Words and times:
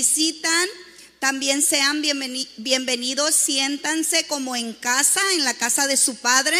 visitan, 0.00 0.66
también 1.18 1.60
sean 1.60 2.02
bienvenidos, 2.56 3.34
siéntanse 3.34 4.26
como 4.28 4.56
en 4.56 4.72
casa, 4.72 5.20
en 5.34 5.44
la 5.44 5.52
casa 5.52 5.86
de 5.86 5.98
su 5.98 6.16
padre. 6.16 6.56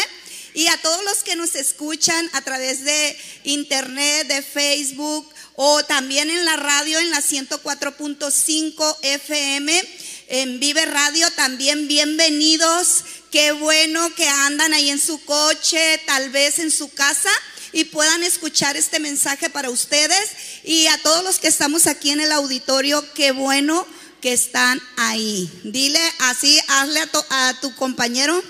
Y 0.53 0.67
a 0.67 0.77
todos 0.77 1.03
los 1.05 1.23
que 1.23 1.35
nos 1.35 1.55
escuchan 1.55 2.29
a 2.33 2.41
través 2.41 2.85
de 2.85 3.17
internet, 3.45 4.27
de 4.27 4.43
Facebook 4.43 5.27
o 5.55 5.83
también 5.85 6.29
en 6.29 6.45
la 6.45 6.55
radio 6.55 6.99
en 6.99 7.09
la 7.09 7.19
104.5 7.19 8.97
FM, 9.01 9.83
en 10.27 10.59
Vive 10.59 10.85
Radio, 10.85 11.31
también 11.31 11.87
bienvenidos. 11.87 13.05
Qué 13.31 13.53
bueno 13.53 14.13
que 14.13 14.27
andan 14.27 14.71
ahí 14.73 14.91
en 14.91 15.01
su 15.01 15.19
coche, 15.25 15.99
tal 16.05 16.29
vez 16.29 16.59
en 16.59 16.69
su 16.69 16.89
casa 16.89 17.31
y 17.73 17.85
puedan 17.85 18.23
escuchar 18.23 18.77
este 18.77 18.99
mensaje 18.99 19.49
para 19.49 19.69
ustedes. 19.69 20.31
Y 20.63 20.87
a 20.87 20.97
todos 20.99 21.23
los 21.23 21.39
que 21.39 21.47
estamos 21.47 21.87
aquí 21.87 22.11
en 22.11 22.21
el 22.21 22.31
auditorio, 22.31 23.05
qué 23.13 23.31
bueno 23.31 23.85
que 24.21 24.33
están 24.33 24.81
ahí. 24.97 25.49
Dile 25.63 26.01
así, 26.19 26.59
hazle 26.67 27.01
a, 27.29 27.57
tu 27.59 27.75
compañero, 27.75 28.41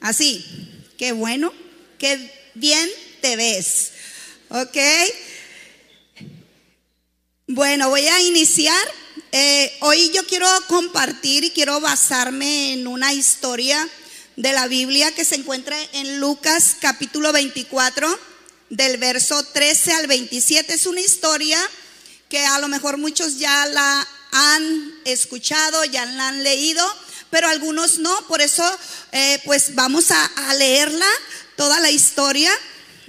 así, 0.00 0.44
qué 0.98 1.12
bueno, 1.12 1.52
qué 1.98 2.32
bien 2.54 2.90
te 3.20 3.36
ves. 3.36 3.92
¿Ok? 4.48 4.76
Bueno, 7.46 7.88
voy 7.88 8.06
a 8.06 8.20
iniciar. 8.22 8.92
Eh, 9.30 9.72
hoy 9.80 10.10
yo 10.12 10.26
quiero 10.26 10.46
compartir 10.68 11.44
y 11.44 11.50
quiero 11.50 11.80
basarme 11.80 12.74
en 12.74 12.86
una 12.86 13.14
historia 13.14 13.88
de 14.36 14.52
la 14.52 14.66
Biblia 14.66 15.12
que 15.12 15.24
se 15.24 15.36
encuentra 15.36 15.76
en 15.92 16.20
Lucas 16.20 16.76
capítulo 16.80 17.32
24, 17.32 18.18
del 18.72 18.96
verso 18.96 19.42
13 19.42 19.92
al 19.92 20.06
27. 20.06 20.72
Es 20.72 20.86
una 20.86 21.02
historia 21.02 21.58
que 22.30 22.44
a 22.46 22.58
lo 22.58 22.68
mejor 22.68 22.96
muchos 22.96 23.38
ya 23.38 23.66
la 23.66 24.08
han 24.30 24.94
escuchado, 25.04 25.84
ya 25.84 26.06
la 26.06 26.28
han 26.28 26.42
leído, 26.42 26.82
pero 27.28 27.48
algunos 27.48 27.98
no. 27.98 28.26
Por 28.28 28.40
eso, 28.40 28.64
eh, 29.12 29.40
pues 29.44 29.74
vamos 29.74 30.10
a, 30.10 30.54
leerla, 30.54 31.06
toda 31.56 31.80
la 31.80 31.90
historia. 31.90 32.50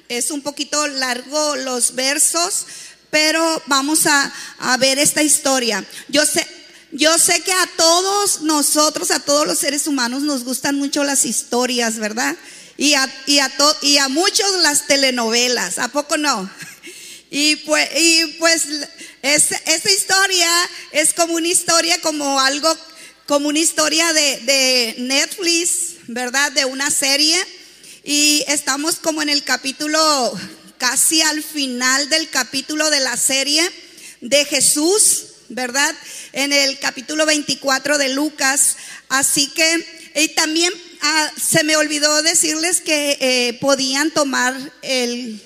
Es 0.09 0.31
un 0.31 0.41
poquito 0.41 0.85
largo 0.85 1.55
los 1.55 1.95
versos, 1.95 2.65
pero 3.09 3.63
vamos 3.67 4.05
a, 4.05 4.33
a 4.59 4.75
ver 4.75 4.99
esta 4.99 5.23
historia. 5.23 5.85
Yo 6.09 6.25
sé, 6.25 6.45
yo 6.91 7.17
sé 7.17 7.39
que 7.39 7.53
a 7.53 7.69
todos 7.77 8.41
nosotros, 8.41 9.11
a 9.11 9.21
todos 9.21 9.47
los 9.47 9.59
seres 9.59 9.87
humanos 9.87 10.23
nos 10.23 10.43
gustan 10.43 10.75
mucho 10.75 11.05
las 11.05 11.23
historias, 11.23 11.99
¿verdad? 11.99 12.35
Y 12.83 12.95
a, 12.95 13.09
y 13.27 13.39
a, 13.39 13.49
y 13.81 13.97
a 13.97 14.09
muchos 14.09 14.59
las 14.61 14.87
telenovelas, 14.87 15.79
¿a 15.79 15.87
poco 15.87 16.17
no? 16.17 16.51
Y 17.31 17.55
pues, 17.55 17.89
y 17.97 18.25
pues 18.39 18.67
esta 19.21 19.89
historia 19.89 20.49
es 20.91 21.13
como 21.13 21.35
una 21.35 21.47
historia, 21.47 22.01
como 22.01 22.41
algo, 22.41 22.77
como 23.25 23.47
una 23.47 23.59
historia 23.59 24.11
de, 24.11 24.37
de 24.41 24.95
Netflix, 24.97 25.95
¿verdad? 26.07 26.51
De 26.51 26.65
una 26.65 26.91
serie. 26.91 27.37
Y 28.03 28.43
estamos 28.49 28.97
como 28.97 29.21
en 29.21 29.29
el 29.29 29.45
capítulo, 29.45 30.37
casi 30.77 31.21
al 31.21 31.41
final 31.41 32.09
del 32.09 32.29
capítulo 32.29 32.89
de 32.89 32.99
la 32.99 33.15
serie 33.15 33.63
de 34.19 34.43
Jesús, 34.43 35.27
¿verdad? 35.47 35.95
En 36.33 36.51
el 36.51 36.77
capítulo 36.79 37.25
24 37.25 37.97
de 37.97 38.09
Lucas. 38.09 38.75
Así 39.07 39.47
que, 39.47 40.11
y 40.15 40.27
también 40.35 40.73
ah, 41.03 41.31
se 41.39 41.63
me 41.63 41.75
olvidó 41.75 42.23
decirles 42.23 42.81
que 42.81 43.17
eh, 43.19 43.57
podían 43.61 44.09
tomar 44.11 44.55
el, 44.81 45.41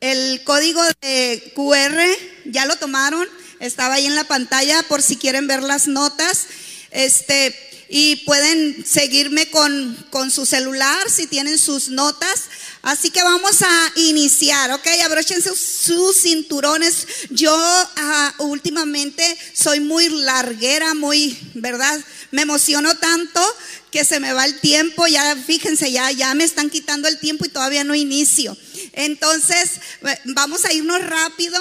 el 0.00 0.44
código 0.44 0.82
de 1.00 1.52
QR, 1.56 1.98
ya 2.44 2.66
lo 2.66 2.76
tomaron, 2.76 3.26
estaba 3.58 3.94
ahí 3.94 4.06
en 4.06 4.14
la 4.14 4.24
pantalla 4.24 4.84
por 4.84 5.02
si 5.02 5.16
quieren 5.16 5.48
ver 5.48 5.62
las 5.62 5.88
notas. 5.88 6.46
Este, 6.90 7.54
y 7.88 8.16
pueden 8.26 8.84
seguirme 8.86 9.48
con, 9.50 10.06
con 10.10 10.30
su 10.30 10.44
celular 10.44 11.10
si 11.10 11.26
tienen 11.26 11.58
sus 11.58 11.88
notas. 11.88 12.44
Así 12.82 13.10
que 13.10 13.22
vamos 13.22 13.62
a 13.62 13.92
iniciar, 13.96 14.70
¿ok? 14.72 14.86
Abróchense 15.04 15.54
sus, 15.56 16.20
cinturones. 16.20 17.06
Yo 17.30 17.54
ah, 17.54 18.34
últimamente 18.38 19.22
soy 19.54 19.80
muy 19.80 20.08
larguera, 20.08 20.94
muy, 20.94 21.38
¿verdad? 21.54 21.98
Me 22.30 22.42
emociono 22.42 22.94
tanto 22.96 23.40
que 23.90 24.04
se 24.04 24.20
me 24.20 24.32
va 24.32 24.44
el 24.44 24.60
tiempo. 24.60 25.06
Ya 25.06 25.36
fíjense, 25.36 25.90
ya, 25.90 26.10
ya 26.10 26.34
me 26.34 26.44
están 26.44 26.70
quitando 26.70 27.08
el 27.08 27.18
tiempo 27.18 27.44
y 27.44 27.48
todavía 27.48 27.84
no 27.84 27.94
inicio. 27.94 28.56
Entonces, 28.92 29.80
eh, 30.02 30.18
vamos 30.24 30.64
a 30.64 30.72
irnos 30.72 31.04
rápido. 31.04 31.58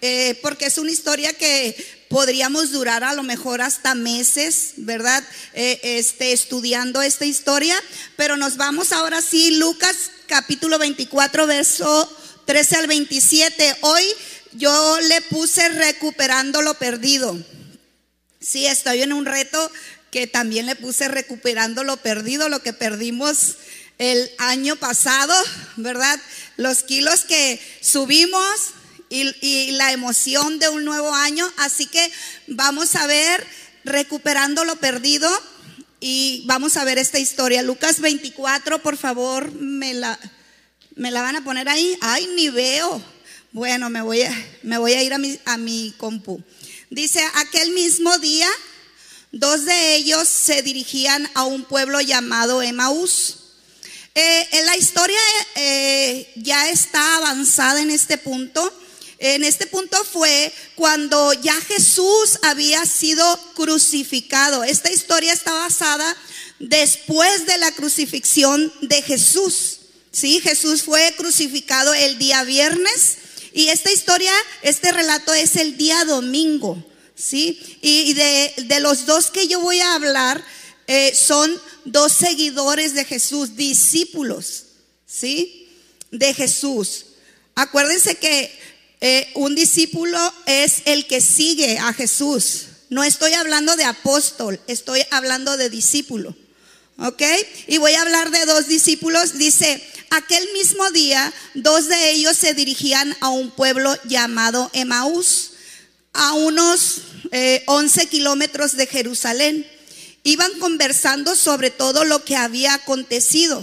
Eh, 0.00 0.36
porque 0.42 0.66
es 0.66 0.78
una 0.78 0.90
historia 0.90 1.32
que 1.32 1.76
podríamos 2.08 2.72
durar 2.72 3.04
a 3.04 3.14
lo 3.14 3.22
mejor 3.22 3.62
hasta 3.62 3.94
meses, 3.94 4.72
¿verdad? 4.78 5.22
Eh, 5.54 5.78
este, 5.82 6.32
estudiando 6.32 7.02
esta 7.02 7.24
historia, 7.24 7.76
pero 8.16 8.36
nos 8.36 8.56
vamos 8.56 8.90
ahora 8.90 9.22
sí, 9.22 9.52
Lucas 9.58 9.96
capítulo 10.26 10.78
24, 10.78 11.46
verso 11.46 12.16
13 12.46 12.76
al 12.76 12.86
27. 12.88 13.76
Hoy 13.82 14.02
yo 14.52 14.98
le 15.00 15.20
puse 15.22 15.68
recuperando 15.68 16.62
lo 16.62 16.74
perdido. 16.74 17.38
Sí, 18.40 18.66
estoy 18.66 19.02
en 19.02 19.12
un 19.12 19.26
reto 19.26 19.70
que 20.10 20.26
también 20.26 20.66
le 20.66 20.76
puse 20.76 21.08
recuperando 21.08 21.84
lo 21.84 21.96
perdido, 21.98 22.48
lo 22.48 22.62
que 22.62 22.72
perdimos 22.72 23.56
el 23.98 24.30
año 24.38 24.76
pasado, 24.76 25.34
¿verdad? 25.76 26.20
Los 26.56 26.82
kilos 26.82 27.24
que 27.24 27.60
subimos 27.80 28.74
y, 29.08 29.72
la 29.72 29.92
emoción 29.92 30.58
de 30.58 30.68
un 30.68 30.84
nuevo 30.84 31.14
año. 31.14 31.50
Así 31.58 31.86
que 31.86 32.10
vamos 32.46 32.94
a 32.94 33.06
ver 33.06 33.46
recuperando 33.84 34.64
lo 34.64 34.76
perdido 34.76 35.28
y 36.00 36.42
vamos 36.46 36.76
a 36.76 36.84
ver 36.84 36.98
esta 36.98 37.18
historia. 37.18 37.62
Lucas 37.62 38.00
24, 38.00 38.82
por 38.82 38.96
favor, 38.96 39.52
me 39.52 39.94
la, 39.94 40.18
me 40.94 41.10
la 41.10 41.22
van 41.22 41.36
a 41.36 41.44
poner 41.44 41.68
ahí. 41.68 41.96
Ay, 42.00 42.28
ni 42.36 42.50
veo. 42.50 43.02
Bueno, 43.52 43.88
me 43.88 44.02
voy 44.02 44.22
a, 44.22 44.46
me 44.62 44.76
voy 44.76 44.92
a 44.92 45.02
ir 45.02 45.14
a 45.14 45.18
mi, 45.18 45.38
a 45.46 45.56
mi 45.56 45.94
compu. 45.96 46.42
Dice, 46.90 47.24
aquel 47.34 47.70
mismo 47.72 48.18
día, 48.18 48.48
dos 49.38 49.64
de 49.64 49.96
ellos 49.96 50.28
se 50.28 50.62
dirigían 50.62 51.30
a 51.34 51.44
un 51.44 51.64
pueblo 51.64 52.00
llamado 52.00 52.62
Emaús. 52.62 53.36
Eh, 54.14 54.48
la 54.64 54.76
historia 54.76 55.20
eh, 55.56 56.32
ya 56.36 56.70
está 56.70 57.18
avanzada 57.18 57.80
en 57.80 57.90
este 57.90 58.18
punto. 58.18 58.72
En 59.18 59.44
este 59.44 59.66
punto 59.66 60.02
fue 60.04 60.52
cuando 60.74 61.32
ya 61.34 61.54
Jesús 61.54 62.38
había 62.42 62.84
sido 62.86 63.24
crucificado. 63.54 64.64
Esta 64.64 64.90
historia 64.90 65.32
está 65.32 65.52
basada 65.52 66.16
después 66.58 67.46
de 67.46 67.58
la 67.58 67.72
crucifixión 67.72 68.72
de 68.82 69.02
Jesús. 69.02 69.80
Sí, 70.12 70.40
Jesús 70.40 70.82
fue 70.82 71.14
crucificado 71.16 71.92
el 71.92 72.18
día 72.18 72.42
viernes 72.44 73.18
y 73.52 73.68
esta 73.68 73.90
historia, 73.90 74.32
este 74.62 74.92
relato 74.92 75.32
es 75.32 75.56
el 75.56 75.76
día 75.76 76.04
domingo. 76.04 76.82
Sí, 77.16 77.78
y 77.80 78.12
de, 78.12 78.54
de 78.66 78.80
los 78.80 79.06
dos 79.06 79.30
que 79.30 79.48
yo 79.48 79.60
voy 79.60 79.80
a 79.80 79.94
hablar 79.94 80.44
eh, 80.86 81.14
son 81.14 81.60
dos 81.84 82.12
seguidores 82.12 82.94
de 82.94 83.04
Jesús, 83.04 83.56
discípulos, 83.56 84.64
¿sí? 85.06 85.68
De 86.10 86.34
Jesús. 86.34 87.06
Acuérdense 87.54 88.16
que 88.16 88.52
eh, 89.00 89.30
un 89.34 89.54
discípulo 89.54 90.18
es 90.46 90.82
el 90.84 91.06
que 91.06 91.20
sigue 91.20 91.78
a 91.78 91.92
Jesús. 91.92 92.66
No 92.88 93.02
estoy 93.02 93.32
hablando 93.32 93.76
de 93.76 93.84
apóstol, 93.84 94.60
estoy 94.68 95.02
hablando 95.10 95.56
de 95.56 95.70
discípulo. 95.70 96.36
¿Ok? 96.98 97.22
Y 97.66 97.78
voy 97.78 97.92
a 97.92 98.02
hablar 98.02 98.30
de 98.30 98.46
dos 98.46 98.68
discípulos. 98.68 99.36
Dice, 99.36 99.82
aquel 100.10 100.46
mismo 100.52 100.90
día, 100.92 101.32
dos 101.54 101.88
de 101.88 102.10
ellos 102.12 102.36
se 102.36 102.54
dirigían 102.54 103.14
a 103.20 103.28
un 103.28 103.50
pueblo 103.50 103.94
llamado 104.04 104.70
Emaús, 104.72 105.50
a 106.16 106.32
unos 106.32 107.02
11 107.66 108.02
eh, 108.02 108.06
kilómetros 108.08 108.76
de 108.76 108.86
Jerusalén. 108.86 109.66
Iban 110.22 110.58
conversando 110.58 111.36
sobre 111.36 111.70
todo 111.70 112.04
lo 112.04 112.24
que 112.24 112.36
había 112.36 112.74
acontecido. 112.74 113.62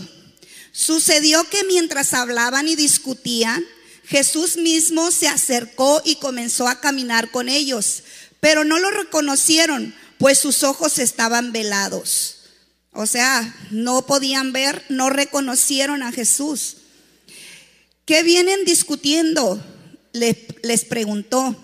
Sucedió 0.71 1.47
que 1.49 1.63
mientras 1.65 2.13
hablaban 2.13 2.67
y 2.67 2.75
discutían, 2.75 3.63
Jesús 4.05 4.57
mismo 4.57 5.11
se 5.11 5.27
acercó 5.27 6.01
y 6.03 6.15
comenzó 6.15 6.67
a 6.67 6.79
caminar 6.79 7.31
con 7.31 7.49
ellos, 7.49 8.03
pero 8.39 8.63
no 8.63 8.79
lo 8.79 8.91
reconocieron, 8.91 9.93
pues 10.17 10.39
sus 10.39 10.63
ojos 10.63 10.99
estaban 10.99 11.51
velados. 11.51 12.37
O 12.91 13.07
sea, 13.07 13.55
no 13.71 14.05
podían 14.05 14.53
ver, 14.53 14.83
no 14.89 15.09
reconocieron 15.09 16.03
a 16.03 16.11
Jesús. 16.11 16.77
¿Qué 18.05 18.21
vienen 18.23 18.65
discutiendo? 18.65 19.63
Les, 20.11 20.37
les 20.61 20.85
preguntó. 20.85 21.55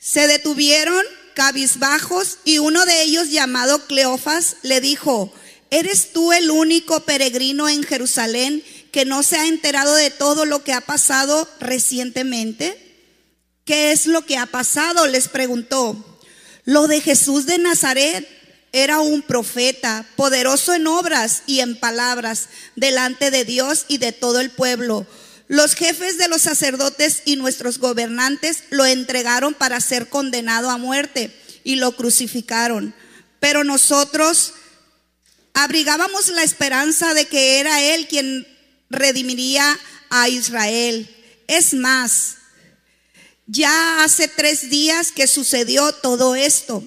Se 0.00 0.26
detuvieron 0.26 1.04
cabizbajos 1.34 2.38
y 2.44 2.58
uno 2.58 2.84
de 2.84 3.02
ellos 3.02 3.30
llamado 3.30 3.86
Cleofas 3.86 4.56
le 4.62 4.80
dijo, 4.80 5.32
¿eres 5.70 6.12
tú 6.12 6.32
el 6.32 6.50
único 6.50 6.98
peregrino 7.04 7.68
en 7.68 7.84
Jerusalén 7.84 8.64
que 8.90 9.04
no 9.04 9.22
se 9.22 9.36
ha 9.36 9.46
enterado 9.46 9.94
de 9.94 10.10
todo 10.10 10.44
lo 10.44 10.64
que 10.64 10.72
ha 10.72 10.80
pasado 10.80 11.48
recientemente? 11.60 12.90
¿qué 13.70 13.92
es 13.92 14.06
lo 14.06 14.26
que 14.26 14.36
ha 14.36 14.46
pasado? 14.46 15.06
Les 15.06 15.28
preguntó. 15.28 15.94
Lo 16.64 16.88
de 16.88 17.00
Jesús 17.00 17.46
de 17.46 17.56
Nazaret 17.56 18.26
era 18.72 18.98
un 18.98 19.22
profeta, 19.22 20.04
poderoso 20.16 20.74
en 20.74 20.88
obras 20.88 21.44
y 21.46 21.60
en 21.60 21.78
palabras, 21.78 22.48
delante 22.74 23.30
de 23.30 23.44
Dios 23.44 23.84
y 23.86 23.98
de 23.98 24.10
todo 24.10 24.40
el 24.40 24.50
pueblo. 24.50 25.06
Los 25.50 25.74
jefes 25.74 26.16
de 26.16 26.28
los 26.28 26.42
sacerdotes 26.42 27.22
y 27.24 27.34
nuestros 27.34 27.78
gobernantes 27.78 28.62
lo 28.70 28.86
entregaron 28.86 29.52
para 29.52 29.80
ser 29.80 30.08
condenado 30.08 30.70
a 30.70 30.78
muerte 30.78 31.36
y 31.64 31.74
lo 31.74 31.96
crucificaron. 31.96 32.94
Pero 33.40 33.64
nosotros 33.64 34.54
abrigábamos 35.52 36.28
la 36.28 36.44
esperanza 36.44 37.14
de 37.14 37.26
que 37.26 37.58
era 37.58 37.82
Él 37.82 38.06
quien 38.06 38.46
redimiría 38.90 39.76
a 40.08 40.28
Israel. 40.28 41.10
Es 41.48 41.74
más, 41.74 42.36
ya 43.48 44.04
hace 44.04 44.28
tres 44.28 44.70
días 44.70 45.10
que 45.10 45.26
sucedió 45.26 45.90
todo 45.90 46.36
esto. 46.36 46.84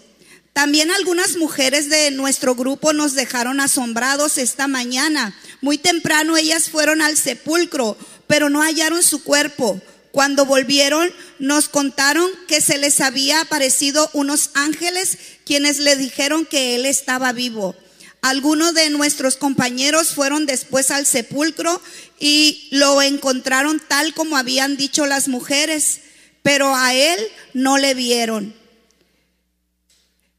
También 0.54 0.90
algunas 0.90 1.36
mujeres 1.36 1.90
de 1.90 2.12
nuestro 2.12 2.56
grupo 2.56 2.94
nos 2.94 3.14
dejaron 3.14 3.60
asombrados 3.60 4.38
esta 4.38 4.70
mañana. 4.70 5.36
Muy 5.62 5.80
temprano 5.80 6.38
ellas 6.38 6.70
fueron 6.70 7.02
al 7.02 7.18
sepulcro, 7.18 7.98
pero 8.28 8.50
no 8.50 8.62
hallaron 8.62 9.04
su 9.04 9.24
cuerpo. 9.24 9.82
Cuando 10.12 10.46
volvieron, 10.46 11.12
nos 11.40 11.70
contaron 11.70 12.30
que 12.48 12.62
se 12.62 12.78
les 12.78 13.02
había 13.02 13.42
aparecido 13.42 14.10
unos 14.14 14.52
ángeles 14.54 15.18
quienes 15.46 15.80
le 15.80 15.96
dijeron 15.96 16.46
que 16.46 16.76
él 16.76 16.86
estaba 16.86 17.34
vivo. 17.34 17.76
Algunos 18.22 18.74
de 18.74 18.90
nuestros 18.90 19.36
compañeros 19.36 20.10
fueron 20.10 20.46
después 20.46 20.92
al 20.92 21.06
sepulcro 21.06 21.82
y 22.20 22.70
lo 22.72 23.02
encontraron 23.02 23.82
tal 23.86 24.14
como 24.14 24.38
habían 24.38 24.78
dicho 24.78 25.06
las 25.06 25.28
mujeres, 25.28 26.00
pero 26.42 26.74
a 26.74 26.94
él 26.94 27.20
no 27.54 27.78
le 27.78 27.94
vieron. 27.94 28.56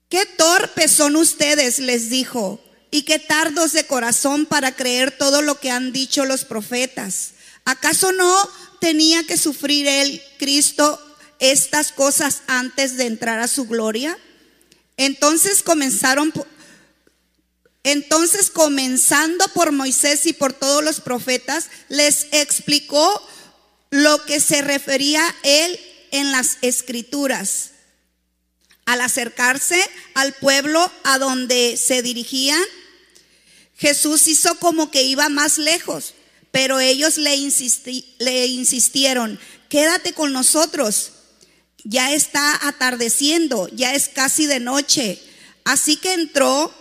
Qué 0.09 0.25
torpes 0.25 0.93
son 0.93 1.17
ustedes, 1.17 1.79
les 1.79 2.09
dijo, 2.09 2.59
y 2.91 3.03
qué 3.03 3.19
tardos 3.19 3.73
de 3.73 3.85
corazón 3.87 4.47
para 4.47 4.77
creer 4.77 5.11
todo 5.11 5.43
lo 5.43 5.61
que 5.61 5.71
han 5.71 5.93
dicho 5.93 6.25
los 6.25 6.45
profetas. 6.45 7.34
¿Acaso 7.65 8.13
no 8.13 8.51
tenía 8.81 9.27
que 9.27 9.37
sufrir 9.37 9.87
él, 9.87 10.23
Cristo, 10.39 11.01
estas 11.39 11.93
cosas 11.93 12.43
antes 12.47 12.97
de 12.97 13.07
entrar 13.07 13.41
a 13.41 13.49
su 13.49 13.67
gloria? 13.67 14.19
Entonces 14.97 15.63
comenzaron, 15.63 16.33
entonces 17.83 18.51
comenzando 18.51 19.47
por 19.49 19.73
Moisés 19.73 20.27
y 20.27 20.33
por 20.33 20.53
todos 20.53 20.85
los 20.85 21.01
profetas, 21.01 21.69
les 21.89 22.27
explicó 22.33 23.23
lo 23.91 24.25
que 24.25 24.41
se 24.41 24.63
refería 24.63 25.23
él 25.43 25.79
en 26.11 26.33
las 26.33 26.59
escrituras. 26.63 27.71
Al 28.87 29.01
acercarse 29.01 29.83
al 30.15 30.35
pueblo 30.35 30.93
a 31.05 31.19
donde 31.19 31.77
se 31.77 32.03
dirigían, 32.03 32.63
Jesús 33.77 34.29
hizo 34.29 34.59
como 34.59 34.91
que 34.91 35.03
iba 35.03 35.29
más 35.29 35.59
lejos, 35.59 36.14
pero 36.55 36.79
ellos 36.79 37.19
le, 37.19 37.35
insistieron, 37.35 39.41
quédate 39.69 40.13
con 40.13 40.33
nosotros, 40.33 41.11
ya 41.83 42.13
está 42.13 42.69
atardeciendo, 42.69 43.67
ya 43.73 43.93
es 43.93 44.09
casi 44.09 44.47
de 44.47 44.61
noche. 44.61 45.21
Así 45.65 45.97
que 45.97 46.13
entró 46.13 46.73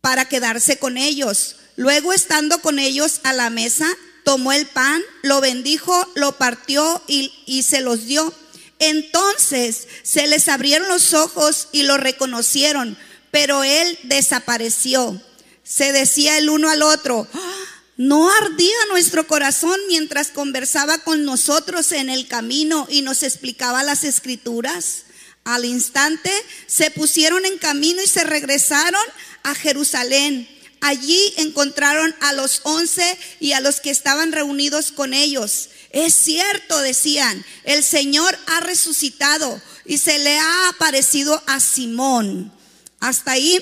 para 0.00 0.26
quedarse 0.26 0.78
con 0.78 0.96
ellos. 0.96 1.56
Luego, 1.74 2.12
estando 2.12 2.60
con 2.60 2.78
ellos 2.78 3.18
a 3.24 3.32
la 3.32 3.50
mesa, 3.50 3.88
tomó 4.24 4.52
el 4.52 4.66
pan, 4.66 5.02
lo 5.24 5.40
bendijo, 5.40 6.08
lo 6.14 6.38
partió 6.38 7.02
y, 7.08 7.64
se 7.64 7.80
los 7.80 8.06
dio. 8.06 8.32
Entonces 8.78 9.88
se 10.04 10.28
les 10.28 10.46
abrieron 10.46 10.86
los 10.86 11.14
ojos 11.14 11.66
y 11.72 11.82
lo 11.82 11.96
reconocieron, 11.96 12.96
pero 13.32 13.64
él 13.64 13.98
desapareció. 14.04 15.20
Se 15.64 15.90
decía 15.90 16.38
el 16.38 16.48
uno 16.48 16.70
al 16.70 16.82
otro, 16.82 17.26
ah, 17.34 17.71
¿no 17.96 18.30
ardía 18.30 18.76
nuestro 18.90 19.26
corazón 19.26 19.78
mientras 19.88 20.28
conversaba 20.28 20.98
con 20.98 21.24
nosotros 21.24 21.92
en 21.92 22.10
el 22.10 22.26
camino 22.26 22.86
y 22.90 23.02
nos 23.02 23.22
explicaba 23.22 23.82
las 23.82 24.04
escrituras? 24.04 25.04
Al 25.44 25.64
instante 25.64 26.30
se 26.66 26.90
pusieron 26.90 27.44
en 27.44 27.58
camino 27.58 28.00
y 28.02 28.06
se 28.06 28.24
regresaron 28.24 29.02
a 29.42 29.54
Jerusalén. 29.54 30.48
Allí 30.80 31.34
encontraron 31.36 32.14
a 32.20 32.32
los 32.32 32.60
once 32.64 33.18
y 33.40 33.52
a 33.52 33.60
los 33.60 33.80
que 33.80 33.90
estaban 33.90 34.32
reunidos 34.32 34.92
con 34.92 35.14
ellos. 35.14 35.68
Es 35.90 36.14
cierto, 36.14 36.80
decían, 36.80 37.44
el 37.64 37.84
Señor 37.84 38.36
ha 38.46 38.60
resucitado 38.60 39.60
y 39.84 39.98
se 39.98 40.18
le 40.18 40.38
ha 40.38 40.68
aparecido 40.68 41.40
a 41.46 41.60
Simón. 41.60 42.52
Hasta 42.98 43.32
ahí, 43.32 43.58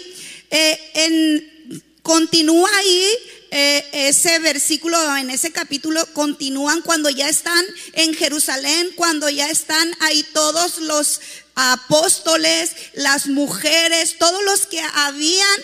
eh, 0.51 0.79
en, 0.95 1.83
continúa 2.03 2.71
ahí 2.79 3.07
eh, 3.51 3.85
ese 3.93 4.39
versículo, 4.39 5.17
en 5.17 5.31
ese 5.31 5.51
capítulo, 5.51 6.05
continúan 6.13 6.83
cuando 6.83 7.11
ya 7.11 7.29
están 7.29 7.65
en 7.95 8.15
Jerusalén, 8.15 8.91
cuando 8.95 9.29
ya 9.29 9.51
están 9.51 9.93
ahí 10.01 10.25
todos 10.33 10.79
los 10.79 11.21
apóstoles, 11.57 12.71
las 12.95 13.27
mujeres, 13.27 14.19
todos 14.19 14.43
los 14.45 14.67
que 14.67 14.81
habían 14.81 15.61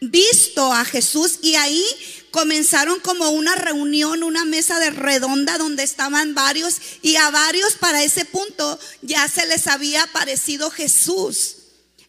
visto 0.00 0.72
a 0.72 0.84
Jesús 0.84 1.38
y 1.42 1.56
ahí 1.56 1.84
comenzaron 2.30 3.00
como 3.00 3.30
una 3.30 3.54
reunión, 3.54 4.22
una 4.22 4.44
mesa 4.44 4.78
de 4.78 4.90
redonda 4.90 5.58
donde 5.58 5.82
estaban 5.82 6.34
varios 6.34 6.76
y 7.02 7.16
a 7.16 7.30
varios 7.30 7.74
para 7.74 8.02
ese 8.02 8.24
punto 8.24 8.78
ya 9.02 9.28
se 9.28 9.46
les 9.46 9.66
había 9.66 10.02
aparecido 10.02 10.70
Jesús. 10.70 11.56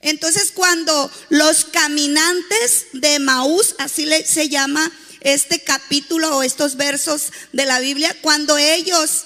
Entonces 0.01 0.51
cuando 0.53 1.11
los 1.29 1.65
caminantes 1.65 2.87
de 2.93 3.19
Maús, 3.19 3.75
así 3.77 4.07
se 4.25 4.49
llama 4.49 4.91
este 5.21 5.63
capítulo 5.63 6.37
o 6.37 6.43
estos 6.43 6.75
versos 6.75 7.31
de 7.53 7.65
la 7.65 7.79
Biblia, 7.79 8.15
cuando 8.21 8.57
ellos 8.57 9.23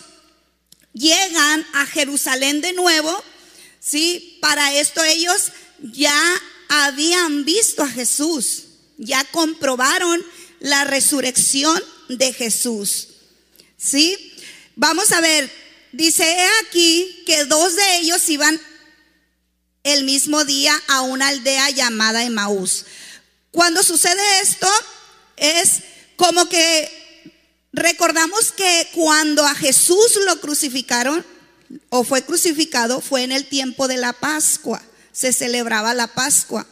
llegan 0.94 1.66
a 1.74 1.86
Jerusalén 1.86 2.62
de 2.62 2.74
nuevo, 2.74 3.24
¿sí? 3.80 4.38
Para 4.42 4.74
esto 4.74 5.04
ellos 5.04 5.52
ya 5.80 6.42
habían 6.70 7.44
visto 7.46 7.84
a 7.84 7.90
Jesús, 7.90 8.64
ya 8.98 9.24
comprobaron 9.26 10.24
la 10.60 10.84
resurrección 10.84 11.82
de 12.08 12.34
Jesús. 12.34 13.08
¿Sí? 13.78 14.34
Vamos 14.76 15.12
a 15.12 15.22
ver, 15.22 15.52
dice 15.92 16.24
aquí 16.64 17.24
que 17.26 17.46
dos 17.46 17.76
de 17.76 17.98
ellos 17.98 18.30
iban 18.30 18.60
el 19.84 20.04
mismo 20.04 20.46
día 20.46 20.80
a 20.88 21.02
una 21.02 21.30
aldea 21.30 21.70
llamada 21.72 22.24
Emaús. 22.24 22.86
Cuando 23.50 23.84
sucede 23.84 24.22
esto, 24.42 24.68
es 25.42 25.82
como 26.16 26.48
que 26.48 26.90
recordamos 27.74 28.52
que 28.52 28.88
cuando 28.94 29.44
a 29.44 29.56
Jesús 29.56 30.20
lo 30.26 30.40
crucificaron 30.40 31.26
o 31.90 32.04
fue 32.04 32.24
crucificado, 32.24 33.02
fue 33.02 33.24
en 33.24 33.32
el 33.32 33.48
tiempo 33.48 33.88
de 33.88 33.98
la 33.98 34.14
Pascua, 34.14 34.82
se 35.12 35.34
celebraba 35.34 35.94
la 35.94 36.08
Pascua. 36.08 36.66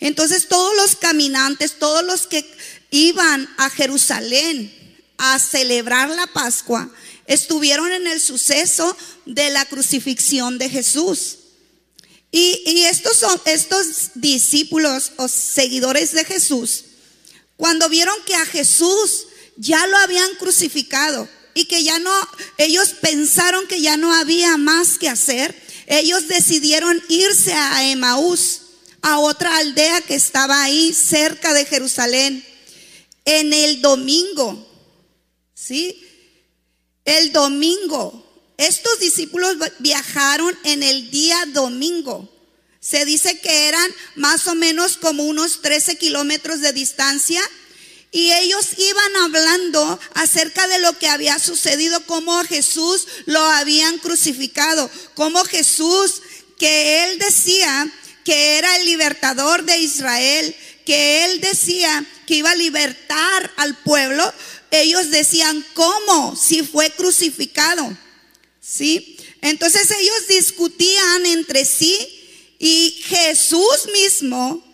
Entonces 0.00 0.48
todos 0.48 0.76
los 0.76 0.96
caminantes, 0.96 1.78
todos 1.78 2.04
los 2.04 2.26
que 2.26 2.44
iban 2.90 3.48
a 3.56 3.70
Jerusalén 3.70 4.74
a 5.16 5.38
celebrar 5.38 6.10
la 6.10 6.26
Pascua, 6.26 6.90
estuvieron 7.26 7.92
en 7.92 8.08
el 8.08 8.20
suceso 8.20 8.96
de 9.26 9.50
la 9.50 9.64
crucifixión 9.64 10.58
de 10.58 10.68
Jesús. 10.68 11.38
Y, 12.30 12.82
estos 12.84 13.16
son 13.16 13.40
estos 13.46 14.10
discípulos 14.14 15.12
o 15.16 15.28
seguidores 15.28 16.12
de 16.12 16.24
Jesús, 16.24 16.84
cuando 17.58 17.88
vieron 17.88 18.14
que 18.24 18.36
a 18.36 18.46
Jesús 18.46 19.26
ya 19.56 19.84
lo 19.88 19.98
habían 19.98 20.32
crucificado 20.36 21.28
y 21.54 21.64
que 21.64 21.82
ya 21.82 21.98
no, 21.98 22.12
ellos 22.56 22.90
pensaron 23.00 23.66
que 23.66 23.80
ya 23.80 23.96
no 23.96 24.14
había 24.14 24.56
más 24.56 24.96
que 24.96 25.08
hacer, 25.08 25.60
ellos 25.88 26.28
decidieron 26.28 27.02
irse 27.08 27.52
a 27.52 27.90
Emaús, 27.90 28.60
a 29.02 29.18
otra 29.18 29.56
aldea 29.56 30.00
que 30.02 30.14
estaba 30.14 30.62
ahí 30.62 30.94
cerca 30.94 31.52
de 31.52 31.64
Jerusalén 31.64 32.46
en 33.24 33.52
el 33.52 33.82
domingo. 33.82 34.64
¿Sí? 35.52 36.00
El 37.04 37.32
domingo. 37.32 38.24
Estos 38.56 39.00
discípulos 39.00 39.56
viajaron 39.80 40.56
en 40.62 40.84
el 40.84 41.10
día 41.10 41.44
domingo. 41.52 42.28
Se 42.88 43.04
dice 43.04 43.38
que 43.40 43.68
eran 43.68 43.90
más 44.14 44.46
o 44.46 44.54
menos 44.54 44.96
como 44.96 45.24
unos 45.24 45.60
13 45.60 45.98
kilómetros 45.98 46.62
de 46.62 46.72
distancia 46.72 47.42
y 48.10 48.32
ellos 48.32 48.66
iban 48.78 49.16
hablando 49.16 50.00
acerca 50.14 50.66
de 50.68 50.78
lo 50.78 50.98
que 50.98 51.08
había 51.08 51.38
sucedido, 51.38 52.00
cómo 52.06 52.42
Jesús 52.44 53.06
lo 53.26 53.40
habían 53.40 53.98
crucificado, 53.98 54.90
cómo 55.12 55.44
Jesús, 55.44 56.22
que 56.58 57.04
él 57.04 57.18
decía 57.18 57.92
que 58.24 58.56
era 58.56 58.74
el 58.76 58.86
libertador 58.86 59.64
de 59.64 59.78
Israel, 59.80 60.56
que 60.86 61.26
él 61.26 61.42
decía 61.42 62.06
que 62.26 62.36
iba 62.36 62.52
a 62.52 62.56
libertar 62.56 63.52
al 63.56 63.76
pueblo, 63.82 64.32
ellos 64.70 65.10
decían, 65.10 65.62
¿cómo? 65.74 66.34
Si 66.36 66.62
fue 66.62 66.90
crucificado. 66.92 67.94
¿Sí? 68.62 69.18
Entonces 69.42 69.90
ellos 69.90 70.28
discutían 70.28 71.26
entre 71.26 71.66
sí 71.66 72.17
y 72.58 73.02
Jesús 73.04 73.88
mismo 73.92 74.64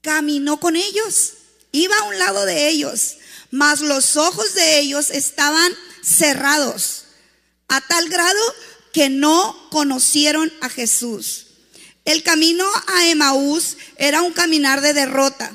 caminó 0.00 0.58
con 0.58 0.74
ellos, 0.76 1.34
iba 1.70 1.96
a 1.98 2.04
un 2.04 2.18
lado 2.18 2.46
de 2.46 2.68
ellos, 2.68 3.16
mas 3.50 3.80
los 3.80 4.16
ojos 4.16 4.54
de 4.54 4.78
ellos 4.78 5.10
estaban 5.10 5.72
cerrados 6.02 7.04
a 7.68 7.80
tal 7.82 8.08
grado 8.08 8.40
que 8.92 9.10
no 9.10 9.68
conocieron 9.70 10.52
a 10.60 10.68
Jesús. 10.70 11.46
El 12.04 12.22
camino 12.22 12.66
a 12.86 13.06
Emaús 13.08 13.76
era 13.96 14.22
un 14.22 14.32
caminar 14.32 14.80
de 14.80 14.94
derrota. 14.94 15.52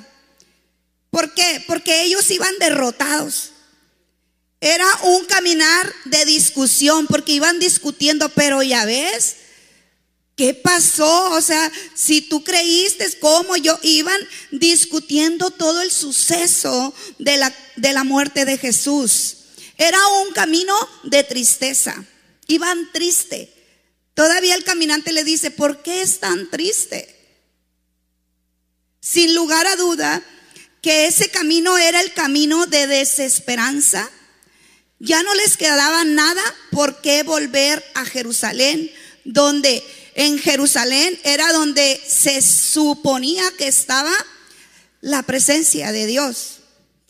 ¿Por 1.09 1.33
qué? 1.33 1.63
Porque 1.67 2.03
ellos 2.03 2.29
iban 2.29 2.53
derrotados. 2.59 3.51
Era 4.61 4.85
un 5.03 5.25
caminar 5.25 5.91
de 6.05 6.25
discusión, 6.25 7.07
porque 7.07 7.33
iban 7.33 7.59
discutiendo, 7.59 8.29
pero 8.29 8.61
ya 8.61 8.85
ves, 8.85 9.35
¿qué 10.35 10.53
pasó? 10.53 11.31
O 11.31 11.41
sea, 11.41 11.71
si 11.93 12.21
tú 12.21 12.43
creíste 12.43 13.07
cómo 13.19 13.55
yo 13.57 13.77
iban 13.83 14.19
discutiendo 14.51 15.51
todo 15.51 15.81
el 15.81 15.91
suceso 15.91 16.93
de 17.19 17.37
la, 17.37 17.53
de 17.75 17.93
la 17.93 18.03
muerte 18.03 18.45
de 18.45 18.57
Jesús. 18.57 19.37
Era 19.77 19.99
un 20.23 20.33
camino 20.33 20.73
de 21.03 21.23
tristeza. 21.23 22.05
Iban 22.47 22.91
triste. 22.91 23.51
Todavía 24.13 24.55
el 24.55 24.63
caminante 24.63 25.11
le 25.11 25.23
dice, 25.23 25.51
¿por 25.51 25.81
qué 25.81 26.01
es 26.01 26.19
tan 26.19 26.49
triste? 26.49 27.09
Sin 28.99 29.33
lugar 29.33 29.65
a 29.67 29.75
duda 29.75 30.23
que 30.81 31.07
ese 31.07 31.29
camino 31.29 31.77
era 31.77 32.01
el 32.01 32.13
camino 32.13 32.67
de 32.67 32.87
desesperanza. 32.87 34.09
Ya 34.99 35.23
no 35.23 35.33
les 35.33 35.57
quedaba 35.57 36.03
nada 36.05 36.41
por 36.71 37.01
qué 37.01 37.23
volver 37.23 37.83
a 37.95 38.05
Jerusalén, 38.05 38.91
donde 39.25 39.83
en 40.15 40.39
Jerusalén 40.39 41.20
era 41.24 41.51
donde 41.53 42.01
se 42.08 42.41
suponía 42.41 43.43
que 43.58 43.67
estaba 43.67 44.13
la 45.01 45.24
presencia 45.24 45.91
de 45.91 46.05
Dios. 46.05 46.60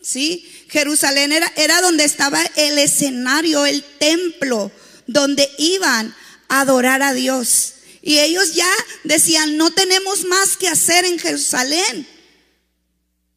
¿Sí? 0.02 0.50
Jerusalén 0.68 1.32
era, 1.32 1.50
era 1.56 1.80
donde 1.80 2.04
estaba 2.04 2.42
el 2.56 2.78
escenario, 2.78 3.64
el 3.64 3.82
templo, 3.98 4.70
donde 5.06 5.50
iban 5.58 6.14
adorar 6.48 7.02
a 7.02 7.12
Dios. 7.12 7.74
Y 8.02 8.18
ellos 8.18 8.54
ya 8.54 8.70
decían, 9.04 9.56
no 9.56 9.70
tenemos 9.70 10.24
más 10.24 10.56
que 10.56 10.68
hacer 10.68 11.04
en 11.04 11.18
Jerusalén. 11.18 12.06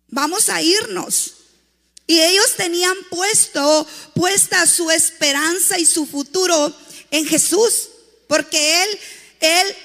Vamos 0.10 0.50
a 0.50 0.62
irnos. 0.62 1.34
Y 2.06 2.22
ellos 2.22 2.56
tenían 2.56 2.96
puesto, 3.10 3.88
puesta 4.14 4.66
su 4.66 4.90
esperanza 4.92 5.78
y 5.78 5.86
su 5.86 6.06
futuro 6.06 6.76
en 7.12 7.26
Jesús, 7.26 7.90
porque 8.28 8.84
Él, 8.84 9.00
Él 9.48 9.76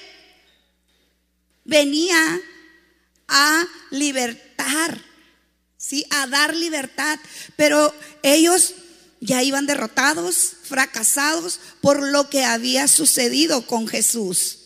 venía 1.64 2.40
a 3.28 3.66
libertar, 3.90 5.00
¿sí? 5.76 6.04
A 6.10 6.26
dar 6.26 6.54
libertad. 6.54 7.18
Pero 7.56 7.94
ellos 8.22 8.74
ya 9.20 9.42
iban 9.42 9.66
derrotados, 9.66 10.52
fracasados 10.64 11.60
por 11.80 12.02
lo 12.02 12.28
que 12.28 12.44
había 12.44 12.88
sucedido 12.88 13.66
con 13.66 13.86
Jesús. 13.86 14.58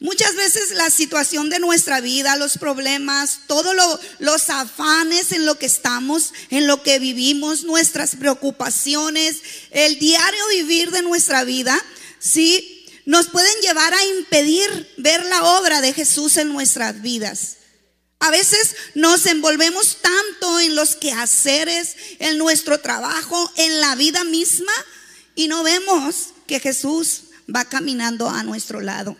Muchas 0.00 0.36
veces 0.36 0.70
la 0.72 0.90
situación 0.90 1.50
de 1.50 1.58
nuestra 1.58 2.00
vida, 2.00 2.36
los 2.36 2.56
problemas, 2.56 3.40
todos 3.48 3.74
los 4.20 4.50
afanes 4.50 5.32
en 5.32 5.44
lo 5.44 5.58
que 5.58 5.66
estamos, 5.66 6.32
en 6.50 6.68
lo 6.68 6.84
que 6.84 7.00
vivimos, 7.00 7.64
nuestras 7.64 8.14
preocupaciones, 8.14 9.42
el 9.72 9.98
diario 9.98 10.40
vivir 10.52 10.92
de 10.92 11.02
nuestra 11.02 11.42
vida, 11.42 11.76
sí, 12.20 12.77
nos 13.08 13.28
pueden 13.28 13.58
llevar 13.62 13.94
a 13.94 14.04
impedir 14.04 14.94
ver 14.98 15.24
la 15.24 15.42
obra 15.58 15.80
de 15.80 15.94
Jesús 15.94 16.36
en 16.36 16.52
nuestras 16.52 17.00
vidas. 17.00 17.56
A 18.18 18.30
veces 18.30 18.76
nos 18.94 19.24
envolvemos 19.24 19.96
tanto 20.02 20.60
en 20.60 20.74
los 20.74 20.94
quehaceres, 20.94 21.96
en 22.18 22.36
nuestro 22.36 22.80
trabajo, 22.80 23.50
en 23.56 23.80
la 23.80 23.94
vida 23.94 24.24
misma, 24.24 24.74
y 25.34 25.48
no 25.48 25.62
vemos 25.62 26.34
que 26.46 26.60
Jesús 26.60 27.22
va 27.48 27.64
caminando 27.64 28.28
a 28.28 28.42
nuestro 28.42 28.82
lado. 28.82 29.16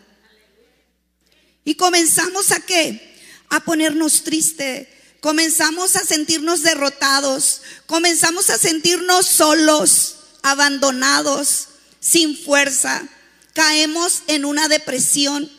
Y 1.64 1.74
comenzamos 1.76 2.52
a 2.52 2.60
qué? 2.60 3.18
A 3.48 3.60
ponernos 3.60 4.22
tristes, 4.22 4.86
comenzamos 5.20 5.96
a 5.96 6.04
sentirnos 6.04 6.60
derrotados, 6.62 7.62
comenzamos 7.86 8.50
a 8.50 8.58
sentirnos 8.58 9.24
solos, 9.24 10.16
abandonados, 10.42 11.68
sin 12.00 12.36
fuerza. 12.36 13.08
Caemos 13.58 14.22
en 14.28 14.44
una 14.44 14.68
depresión, 14.68 15.50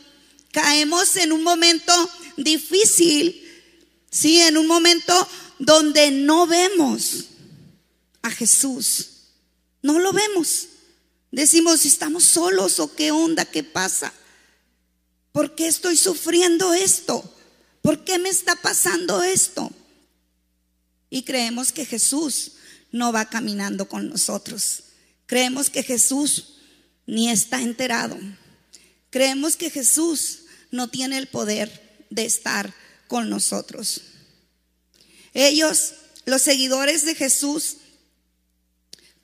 caemos 0.52 1.16
en 1.16 1.32
un 1.32 1.42
momento 1.42 1.92
difícil, 2.38 3.46
sí, 4.10 4.40
en 4.40 4.56
un 4.56 4.66
momento 4.66 5.28
donde 5.58 6.10
no 6.10 6.46
vemos 6.46 7.26
a 8.22 8.30
Jesús. 8.30 9.08
No 9.82 9.98
lo 9.98 10.14
vemos. 10.14 10.68
Decimos, 11.30 11.84
¿estamos 11.84 12.24
solos 12.24 12.80
o 12.80 12.96
qué 12.96 13.10
onda? 13.10 13.44
¿Qué 13.44 13.64
pasa? 13.64 14.14
¿Por 15.32 15.54
qué 15.54 15.66
estoy 15.66 15.98
sufriendo 15.98 16.72
esto? 16.72 17.22
¿Por 17.82 18.02
qué 18.02 18.18
me 18.18 18.30
está 18.30 18.56
pasando 18.56 19.22
esto? 19.22 19.70
Y 21.10 21.24
creemos 21.24 21.70
que 21.70 21.84
Jesús 21.84 22.52
no 22.92 23.12
va 23.12 23.26
caminando 23.26 23.90
con 23.90 24.08
nosotros. 24.08 24.84
Creemos 25.26 25.68
que 25.68 25.82
Jesús 25.82 26.54
ni 27.10 27.28
está 27.28 27.60
enterado. 27.60 28.16
Creemos 29.10 29.56
que 29.56 29.68
Jesús 29.68 30.44
no 30.70 30.88
tiene 30.88 31.18
el 31.18 31.26
poder 31.26 32.06
de 32.08 32.24
estar 32.24 32.72
con 33.08 33.28
nosotros. 33.28 34.02
Ellos, 35.34 35.94
los 36.24 36.40
seguidores 36.40 37.04
de 37.04 37.16
Jesús, 37.16 37.78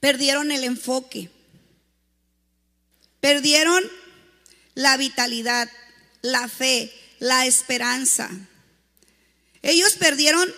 perdieron 0.01 0.51
el 0.51 0.65
enfoque, 0.65 1.31
perdieron 3.21 3.85
la 4.75 4.97
vitalidad, 4.97 5.71
la 6.23 6.49
fe, 6.49 6.93
la 7.21 7.47
esperanza. 7.47 8.29
Ellos 9.63 9.95
perdieron 9.95 10.53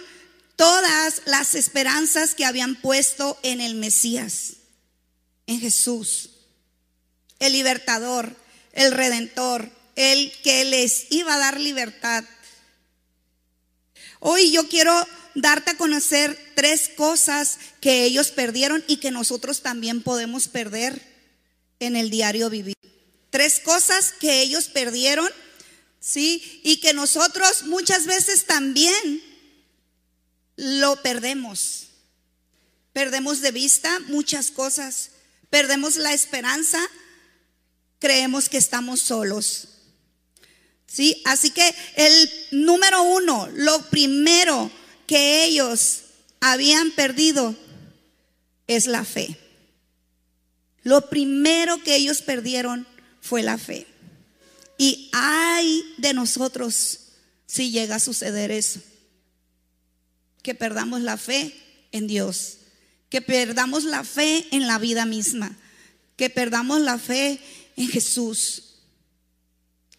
todas 0.57 1.21
las 1.27 1.55
esperanzas 1.55 2.35
que 2.35 2.47
habían 2.47 2.75
puesto 2.81 3.39
en 3.43 3.61
el 3.61 3.75
Mesías, 3.75 4.55
en 5.47 5.61
Jesús, 5.61 6.31
el 7.39 7.53
libertador, 7.53 8.35
el 8.73 8.93
redentor, 8.93 9.71
el 9.97 10.33
que 10.43 10.65
les 10.65 11.07
iba 11.11 11.35
a 11.35 11.39
dar 11.39 11.61
libertad. 11.61 12.25
Hoy 14.21 14.53
yo 14.53 14.69
quiero 14.69 14.93
darte 15.35 15.73
a 15.73 15.77
conocer 15.77 16.39
tres 16.55 16.91
cosas 16.97 17.59
que 17.81 18.05
ellos 18.05 18.31
perdieron 18.31 18.85
y 18.89 18.97
que 18.97 19.11
nosotros 19.11 19.63
también 19.63 20.03
podemos 20.03 20.49
perder 20.49 21.01
en 21.81 21.97
el 21.97 22.11
diario 22.11 22.51
vivir. 22.51 22.75
Tres 23.31 23.61
cosas 23.61 24.13
que 24.13 24.41
ellos 24.41 24.69
perdieron, 24.69 25.29
¿sí? 26.01 26.61
Y 26.65 26.79
que 26.81 26.93
nosotros 26.93 27.65
muchas 27.65 28.07
veces 28.07 28.47
también 28.47 29.23
lo 30.57 31.01
perdemos. 31.03 31.89
Perdemos 32.93 33.41
de 33.41 33.53
vista 33.53 34.01
muchas 34.09 34.51
cosas. 34.51 35.11
Perdemos 35.51 35.97
la 35.97 36.13
esperanza. 36.13 36.81
Creemos 37.99 38.49
que 38.49 38.59
estamos 38.59 39.01
solos. 39.01 39.69
¿Sí? 40.87 41.21
Así 41.25 41.51
que 41.51 41.75
el 41.97 42.31
número 42.53 43.03
uno, 43.03 43.49
lo 43.55 43.83
primero 43.91 44.71
que 45.07 45.45
ellos 45.45 46.01
habían 46.41 46.93
perdido 46.93 47.55
es 48.67 48.87
la 48.87 49.05
fe. 49.05 49.37
Lo 50.83 51.11
primero 51.11 51.83
que 51.83 51.97
ellos 51.97 52.23
perdieron 52.23 52.87
fue 53.21 53.43
la 53.43 53.59
fe. 53.59 53.87
Y 54.79 55.11
hay 55.13 55.83
de 55.99 56.15
nosotros 56.15 57.01
si 57.47 57.71
llega 57.71 57.97
a 57.97 58.01
suceder 58.01 58.51
eso. 58.51 58.81
Que 60.43 60.55
perdamos 60.55 61.01
la 61.01 61.17
fe 61.17 61.55
en 61.93 62.07
Dios. 62.07 62.59
Que 63.11 63.21
perdamos 63.21 63.85
la 63.85 64.05
fe 64.05 64.47
en 64.53 64.67
la 64.67 64.79
vida 64.79 65.05
misma. 65.05 65.57
Que 66.17 66.31
perdamos 66.31 66.81
la 66.81 66.99
fe 66.99 67.41
en 67.79 67.89
Jesús 67.89 68.63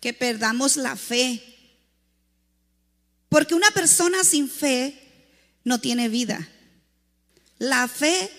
que 0.01 0.13
perdamos 0.13 0.75
la 0.75 0.95
fe. 0.95 1.41
Porque 3.29 3.55
una 3.55 3.71
persona 3.71 4.23
sin 4.23 4.49
fe 4.49 4.99
no 5.63 5.79
tiene 5.79 6.09
vida. 6.09 6.47
La 7.57 7.87
fe 7.87 8.29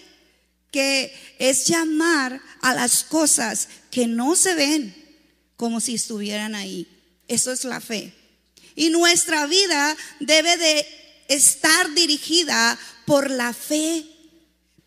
que 0.70 1.12
es 1.38 1.66
llamar 1.66 2.40
a 2.61 2.75
las 2.75 3.02
cosas 3.02 3.68
que 3.90 4.06
no 4.06 4.37
se 4.37 4.54
ven 4.54 4.94
como 5.56 5.80
si 5.80 5.94
estuvieran 5.94 6.54
ahí. 6.54 6.87
Eso 7.26 7.50
es 7.50 7.64
la 7.64 7.80
fe. 7.80 8.12
Y 8.76 8.90
nuestra 8.90 9.47
vida 9.47 9.97
debe 10.20 10.56
de 10.56 10.87
estar 11.28 11.94
dirigida 11.94 12.78
por 13.06 13.30
la 13.30 13.54
fe 13.54 14.04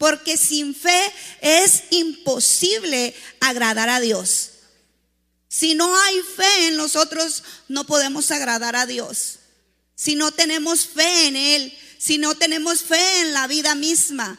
porque 0.04 0.36
sin 0.36 0.76
fe 0.76 1.14
es 1.40 1.84
imposible 1.92 3.16
agradar 3.40 3.88
a 3.88 4.02
Dios. 4.02 4.50
Si 5.48 5.76
no 5.76 5.98
hay 5.98 6.20
fe 6.36 6.68
en 6.68 6.76
nosotros, 6.76 7.42
no 7.70 7.86
podemos 7.86 8.30
agradar 8.30 8.76
a 8.76 8.86
Dios. 8.86 9.40
Si 9.96 10.16
no 10.16 10.34
tenemos 10.34 10.88
fe 10.88 11.28
en 11.28 11.38
Él, 11.38 11.80
si 11.98 12.18
no 12.18 12.36
tenemos 12.36 12.82
fe 12.82 13.22
en 13.22 13.32
la 13.32 13.48
vida 13.48 13.76
misma, 13.76 14.38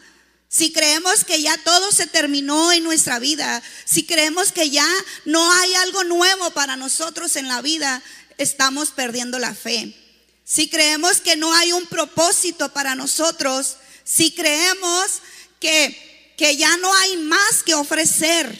si 0.50 0.70
creemos 0.70 1.24
que 1.24 1.40
ya 1.40 1.56
todo 1.64 1.92
se 1.92 2.08
terminó 2.08 2.70
en 2.70 2.84
nuestra 2.84 3.18
vida, 3.18 3.62
si 3.86 4.04
creemos 4.04 4.52
que 4.52 4.68
ya 4.68 4.86
no 5.24 5.50
hay 5.50 5.74
algo 5.76 6.04
nuevo 6.04 6.50
para 6.50 6.76
nosotros 6.76 7.36
en 7.36 7.48
la 7.48 7.62
vida, 7.62 8.02
estamos 8.36 8.90
perdiendo 8.90 9.38
la 9.38 9.54
fe. 9.54 9.96
Si 10.44 10.68
creemos 10.68 11.22
que 11.22 11.36
no 11.36 11.54
hay 11.54 11.72
un 11.72 11.86
propósito 11.86 12.70
para 12.74 12.94
nosotros, 12.94 13.78
si 14.04 14.30
creemos 14.32 15.22
que, 15.60 16.34
que 16.36 16.56
ya 16.56 16.76
no 16.78 16.94
hay 16.94 17.16
más 17.18 17.62
que 17.64 17.74
ofrecer, 17.74 18.58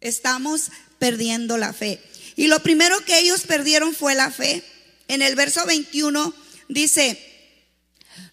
estamos 0.00 0.70
perdiendo 0.98 1.56
la 1.56 1.72
fe. 1.72 2.00
Y 2.36 2.48
lo 2.48 2.62
primero 2.62 3.04
que 3.04 3.18
ellos 3.18 3.42
perdieron 3.42 3.94
fue 3.94 4.14
la 4.14 4.30
fe. 4.30 4.64
En 5.08 5.22
el 5.22 5.36
verso 5.36 5.64
21 5.66 6.34
dice, 6.68 7.18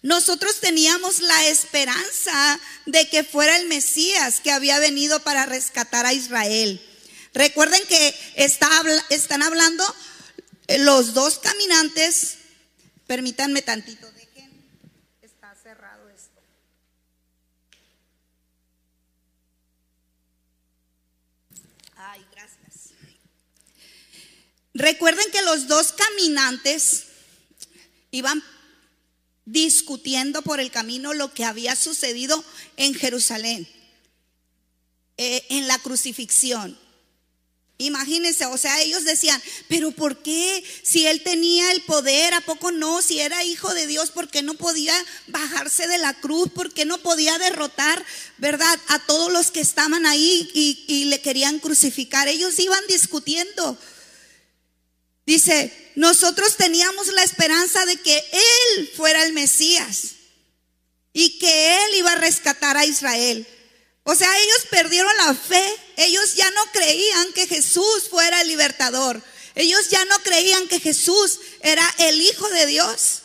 nosotros 0.02 0.60
teníamos 0.60 1.20
la 1.20 1.46
esperanza 1.46 2.60
de 2.86 3.08
que 3.08 3.24
fuera 3.24 3.56
el 3.56 3.68
Mesías 3.68 4.40
que 4.40 4.50
había 4.50 4.78
venido 4.78 5.20
para 5.20 5.46
rescatar 5.46 6.06
a 6.06 6.12
Israel. 6.12 6.80
Recuerden 7.34 7.80
que 7.88 8.14
están 8.34 9.42
hablando 9.42 9.84
los 10.78 11.14
dos 11.14 11.38
caminantes. 11.38 12.38
Permítanme 13.06 13.62
tantito, 13.62 14.10
dejen, 14.12 14.50
está 15.22 15.54
cerrado 15.62 16.08
esto. 16.08 16.42
Ay, 21.96 22.24
gracias. 22.32 22.90
Recuerden 24.74 25.30
que 25.30 25.42
los 25.42 25.68
dos 25.68 25.92
caminantes 25.92 27.04
iban 28.10 28.42
discutiendo 29.44 30.42
por 30.42 30.60
el 30.60 30.70
camino 30.70 31.14
lo 31.14 31.34
que 31.34 31.44
había 31.44 31.76
sucedido 31.76 32.42
en 32.76 32.94
Jerusalén, 32.94 33.68
eh, 35.18 35.44
en 35.50 35.66
la 35.66 35.78
crucifixión. 35.78 36.78
Imagínense, 37.78 38.46
o 38.46 38.56
sea, 38.56 38.80
ellos 38.80 39.04
decían, 39.04 39.42
pero 39.68 39.90
¿por 39.90 40.22
qué? 40.22 40.62
Si 40.84 41.06
él 41.06 41.22
tenía 41.22 41.72
el 41.72 41.82
poder, 41.82 42.32
¿a 42.32 42.40
poco 42.40 42.70
no? 42.70 43.02
Si 43.02 43.18
era 43.18 43.42
hijo 43.44 43.74
de 43.74 43.88
Dios, 43.88 44.10
¿por 44.10 44.28
qué 44.28 44.40
no 44.42 44.54
podía 44.54 44.94
bajarse 45.26 45.88
de 45.88 45.98
la 45.98 46.14
cruz? 46.14 46.50
¿Por 46.52 46.72
qué 46.72 46.84
no 46.84 46.98
podía 46.98 47.36
derrotar, 47.38 48.04
verdad, 48.38 48.78
a 48.86 49.00
todos 49.00 49.32
los 49.32 49.50
que 49.50 49.60
estaban 49.60 50.06
ahí 50.06 50.48
y, 50.54 50.84
y 50.86 51.04
le 51.06 51.20
querían 51.20 51.58
crucificar? 51.58 52.28
Ellos 52.28 52.58
iban 52.60 52.82
discutiendo. 52.88 53.76
Dice, 55.24 55.92
nosotros 55.94 56.56
teníamos 56.56 57.08
la 57.08 57.22
esperanza 57.22 57.84
de 57.86 57.96
que 57.96 58.16
Él 58.32 58.90
fuera 58.96 59.24
el 59.24 59.32
Mesías 59.32 60.12
y 61.12 61.38
que 61.38 61.74
Él 61.76 61.94
iba 61.96 62.12
a 62.12 62.16
rescatar 62.16 62.76
a 62.76 62.86
Israel. 62.86 63.46
O 64.04 64.14
sea, 64.14 64.28
ellos 64.38 64.66
perdieron 64.70 65.16
la 65.18 65.34
fe, 65.34 65.64
ellos 65.96 66.34
ya 66.34 66.50
no 66.50 66.64
creían 66.72 67.32
que 67.34 67.46
Jesús 67.46 68.08
fuera 68.10 68.40
el 68.40 68.48
libertador, 68.48 69.22
ellos 69.54 69.90
ya 69.90 70.04
no 70.06 70.18
creían 70.20 70.66
que 70.66 70.80
Jesús 70.80 71.38
era 71.60 71.88
el 71.98 72.20
Hijo 72.20 72.48
de 72.48 72.66
Dios. 72.66 73.18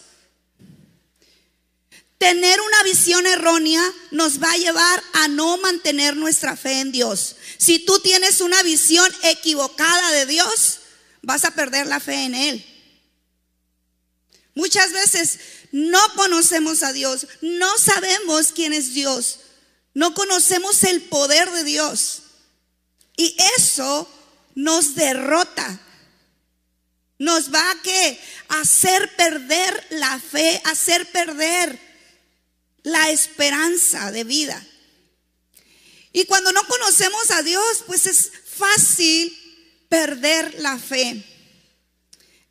Tener 2.20 2.60
una 2.62 2.84
visión 2.84 3.26
errónea 3.28 3.82
nos 4.12 4.42
va 4.42 4.52
a 4.52 4.58
llevar 4.58 5.04
a 5.14 5.28
no 5.28 5.58
mantener 5.58 6.16
nuestra 6.16 6.58
fe 6.58 6.80
en 6.80 6.92
Dios. 6.92 7.36
Si 7.58 7.80
tú 7.80 8.00
tienes 8.00 8.42
una 8.42 8.62
visión 8.64 9.12
equivocada 9.24 10.12
de 10.12 10.26
Dios, 10.26 10.80
vas 11.22 11.46
a 11.46 11.52
perder 11.52 11.88
la 11.88 12.00
fe 12.00 12.26
en 12.26 12.36
Él. 12.36 12.66
Muchas 14.56 14.92
veces 14.92 15.40
no 15.72 16.00
conocemos 16.16 16.82
a 16.84 16.92
Dios, 16.92 17.28
no 17.42 17.78
sabemos 17.78 18.52
quién 18.52 18.74
es 18.74 18.94
Dios, 18.94 19.40
no 19.94 20.14
conocemos 20.14 20.84
el 20.84 21.02
poder 21.04 21.52
de 21.52 21.64
Dios. 21.64 22.24
Y 23.16 23.36
eso 23.58 24.10
nos 24.56 24.96
derrota. 24.96 25.80
Nos 27.20 27.54
va 27.54 27.64
a 28.50 28.60
hacer 28.62 29.16
perder 29.16 29.88
la 29.90 30.20
fe, 30.20 30.62
hacer 30.66 31.12
perder 31.12 31.80
la 32.84 33.10
esperanza 33.10 34.12
de 34.12 34.24
vida. 34.24 34.68
Y 36.14 36.26
cuando 36.26 36.52
no 36.52 36.66
conocemos 36.68 37.30
a 37.32 37.44
Dios, 37.44 37.84
pues 37.86 38.06
es 38.08 38.32
fácil 38.56 39.47
perder 39.90 40.60
la 40.60 40.78
fe. 40.78 41.24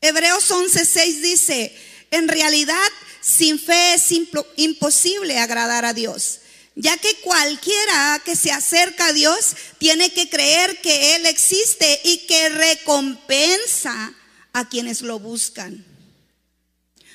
Hebreos 0.01 0.51
11:6 0.51 1.20
dice, 1.20 1.77
en 2.11 2.29
realidad 2.29 2.88
sin 3.20 3.59
fe 3.59 3.94
es 3.94 4.12
imposible 4.57 5.38
agradar 5.38 5.85
a 5.85 5.92
Dios, 5.92 6.40
ya 6.75 6.96
que 6.99 7.16
cualquiera 7.16 8.22
que 8.25 8.37
se 8.37 8.53
acerca 8.53 9.07
a 9.07 9.12
Dios 9.12 9.57
tiene 9.79 10.12
que 10.12 10.29
creer 10.29 10.81
que 10.81 11.16
Él 11.16 11.27
existe 11.27 12.01
y 12.05 12.27
que 12.27 12.49
recompensa 12.51 14.14
a 14.53 14.68
quienes 14.68 15.03
lo 15.03 15.18
buscan. 15.18 15.85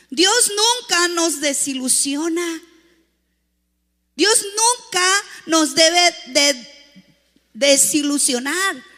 Dios 0.10 0.52
nunca 0.56 1.08
nos 1.10 1.40
desilusiona. 1.40 2.62
Dios 4.16 4.46
nunca 4.56 5.24
nos 5.46 5.74
debe 5.74 6.16
de 6.28 6.68
desilusionar. 7.54 8.91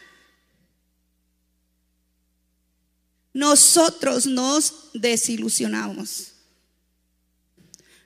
Nosotros 3.34 4.26
nos 4.26 4.90
desilusionamos. 4.94 6.28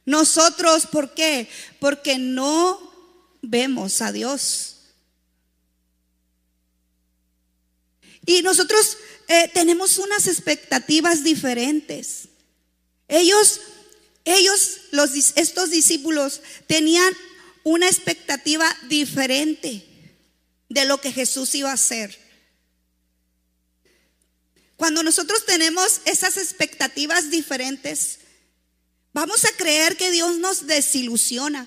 Nosotros, 0.04 0.86
¿por 0.86 1.12
qué? 1.12 1.48
Porque 1.78 2.18
no 2.18 2.80
vemos 3.42 4.00
a 4.00 4.10
Dios. 4.10 4.76
Y 8.24 8.42
nosotros 8.42 8.96
eh, 9.28 9.50
tenemos 9.52 9.98
unas 9.98 10.26
expectativas 10.26 11.22
diferentes. 11.22 12.28
Ellos, 13.06 13.60
ellos, 14.24 14.78
los, 14.92 15.10
estos 15.36 15.70
discípulos, 15.70 16.40
tenían 16.66 17.12
una 17.64 17.86
expectativa 17.86 18.66
diferente 18.88 19.84
de 20.70 20.84
lo 20.86 21.00
que 21.02 21.12
Jesús 21.12 21.54
iba 21.54 21.70
a 21.70 21.74
hacer. 21.74 22.27
Cuando 24.78 25.02
nosotros 25.02 25.44
tenemos 25.44 26.02
esas 26.04 26.36
expectativas 26.36 27.30
diferentes, 27.30 28.20
vamos 29.12 29.44
a 29.44 29.50
creer 29.56 29.96
que 29.96 30.12
Dios 30.12 30.38
nos 30.38 30.68
desilusiona, 30.68 31.66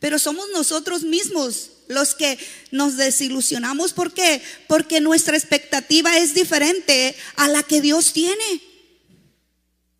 pero 0.00 0.18
somos 0.18 0.48
nosotros 0.54 1.02
mismos 1.02 1.72
los 1.88 2.14
que 2.14 2.38
nos 2.70 2.96
desilusionamos. 2.96 3.92
¿Por 3.92 4.14
qué? 4.14 4.40
Porque 4.68 5.02
nuestra 5.02 5.36
expectativa 5.36 6.16
es 6.16 6.32
diferente 6.32 7.14
a 7.36 7.46
la 7.48 7.62
que 7.62 7.82
Dios 7.82 8.14
tiene. 8.14 8.62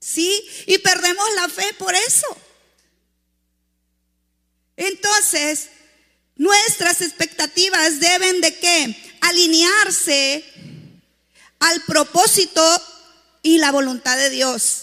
¿Sí? 0.01 0.43
Y 0.67 0.79
perdemos 0.79 1.27
la 1.35 1.51
fe 1.51 1.75
por 1.79 1.95
eso. 1.95 2.39
Entonces, 4.79 5.69
nuestras 6.37 7.03
expectativas 7.03 8.01
deben 8.01 8.41
de 8.41 8.59
qué? 8.59 8.97
Alinearse 9.21 10.43
al 11.61 11.83
propósito 11.85 12.63
y 13.43 13.59
la 13.59 13.73
voluntad 13.73 14.17
de 14.17 14.31
Dios. 14.31 14.83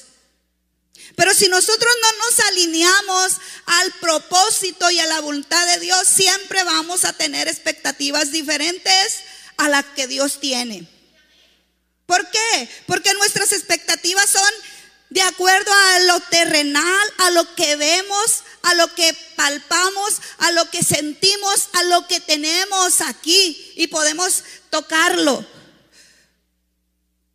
Pero 1.15 1.33
si 1.33 1.47
nosotros 1.47 1.93
no 2.01 2.25
nos 2.25 2.39
alineamos 2.47 3.33
al 3.65 3.91
propósito 3.93 4.89
y 4.89 4.99
a 4.99 5.05
la 5.05 5.19
voluntad 5.21 5.65
de 5.67 5.79
Dios, 5.79 6.07
siempre 6.07 6.63
vamos 6.63 7.05
a 7.05 7.13
tener 7.13 7.47
expectativas 7.47 8.31
diferentes 8.31 9.19
a 9.57 9.69
las 9.69 9.85
que 9.95 10.07
Dios 10.07 10.39
tiene. 10.39 10.87
¿Por 12.05 12.29
qué? 12.31 12.69
Porque 12.87 13.13
nuestras 13.13 13.51
expectativas 13.51 14.29
son 14.29 14.51
de 15.09 15.21
acuerdo 15.21 15.71
a 15.71 15.99
lo 15.99 16.19
terrenal, 16.21 17.13
a 17.19 17.29
lo 17.29 17.53
que 17.53 17.75
vemos, 17.75 18.43
a 18.63 18.73
lo 18.73 18.93
que 18.95 19.15
palpamos, 19.35 20.15
a 20.39 20.51
lo 20.51 20.69
que 20.71 20.83
sentimos, 20.83 21.69
a 21.73 21.83
lo 21.83 22.07
que 22.07 22.19
tenemos 22.19 23.01
aquí 23.01 23.73
y 23.75 23.87
podemos 23.87 24.43
tocarlo. 24.71 25.45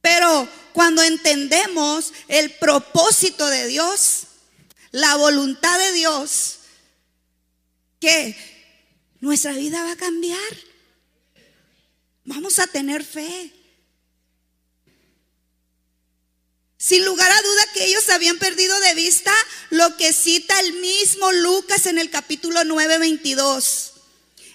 Pero 0.01 0.49
cuando 0.73 1.03
entendemos 1.03 2.13
el 2.29 2.53
propósito 2.53 3.47
de 3.49 3.67
Dios, 3.67 4.27
la 4.91 5.17
voluntad 5.17 5.79
de 5.79 5.93
Dios, 5.93 6.59
que 8.01 8.37
nuestra 9.21 9.53
vida 9.53 9.83
va 9.83 9.93
a 9.93 9.97
cambiar. 9.97 10.39
Vamos 12.25 12.59
a 12.59 12.67
tener 12.67 13.05
fe. 13.05 13.53
Sin 16.77 17.05
lugar 17.05 17.31
a 17.31 17.43
duda 17.43 17.73
que 17.75 17.87
ellos 17.87 18.09
habían 18.09 18.39
perdido 18.39 18.79
de 18.81 18.95
vista 18.95 19.33
lo 19.71 19.97
que 19.97 20.13
cita 20.13 20.61
el 20.61 20.75
mismo 20.75 21.33
Lucas 21.33 21.87
en 21.87 21.99
el 21.99 22.09
capítulo 22.09 22.63
9, 22.63 22.99
22. 22.99 23.93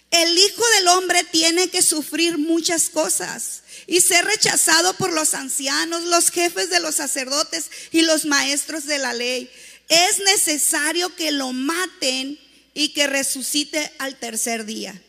El 0.09 0.37
Hijo 0.37 0.63
del 0.77 0.87
Hombre 0.87 1.23
tiene 1.25 1.69
que 1.69 1.81
sufrir 1.81 2.37
muchas 2.37 2.89
cosas 2.89 3.62
y 3.93 4.01
ser 4.01 4.25
rechazado 4.25 4.95
por 4.95 5.13
los 5.13 5.35
ancianos, 5.35 6.01
los 6.05 6.31
jefes 6.31 6.71
de 6.71 6.79
los 6.79 6.95
sacerdotes 6.95 7.69
y 7.91 8.01
los 8.01 8.25
maestros 8.25 8.87
de 8.87 8.97
la 8.97 9.13
ley. 9.13 9.51
Es 9.87 10.17
necesario 10.17 11.15
que 11.15 11.31
lo 11.31 11.53
maten 11.53 12.39
y 12.73 12.89
que 12.93 13.05
resucite 13.05 13.93
al 13.99 14.17
tercer 14.17 14.65
día. 14.65 14.99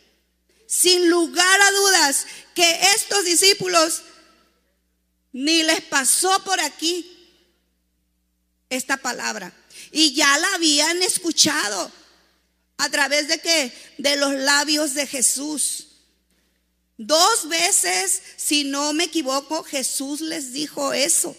Sin 0.67 1.09
lugar 1.09 1.61
a 1.63 1.71
dudas 1.71 2.27
que 2.55 2.79
estos 2.95 3.25
discípulos 3.25 4.03
ni 5.33 5.63
les 5.63 5.81
pasó 5.81 6.45
por 6.45 6.61
aquí 6.61 7.11
esta 8.69 8.99
palabra. 8.99 9.51
Y 9.93 10.13
ya 10.13 10.37
la 10.37 10.57
habían 10.57 11.03
escuchado 11.03 11.91
a 12.77 12.91
través 12.91 13.29
de 13.29 13.39
que 13.39 13.73
de 13.97 14.17
los 14.17 14.35
labios 14.35 14.93
de 14.93 15.07
Jesús. 15.07 15.94
Dos 16.97 17.49
veces, 17.49 18.23
si 18.37 18.65
no 18.65 18.93
me 18.93 19.05
equivoco, 19.05 19.65
Jesús 19.65 20.21
les 20.21 20.53
dijo 20.53 20.93
eso. 20.93 21.37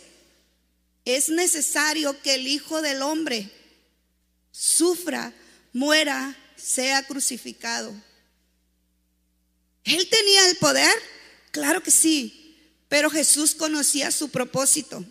Es 1.06 1.30
necesario 1.30 2.20
que 2.22 2.36
el 2.36 2.48
Hijo 2.48 2.82
del 2.82 3.02
Hombre 3.02 3.50
sufra, 4.52 5.34
muera, 5.72 6.36
sea 6.56 7.06
crucificado. 7.06 7.94
¿Él 9.84 10.10
tenía 10.10 10.50
el 10.50 10.58
poder? 10.58 10.94
Claro 11.52 11.82
que 11.82 11.92
sí, 11.92 12.58
pero 12.90 13.10
Jesús 13.10 13.56
conocía 13.56 14.12
su 14.12 14.30
propósito. 14.30 15.06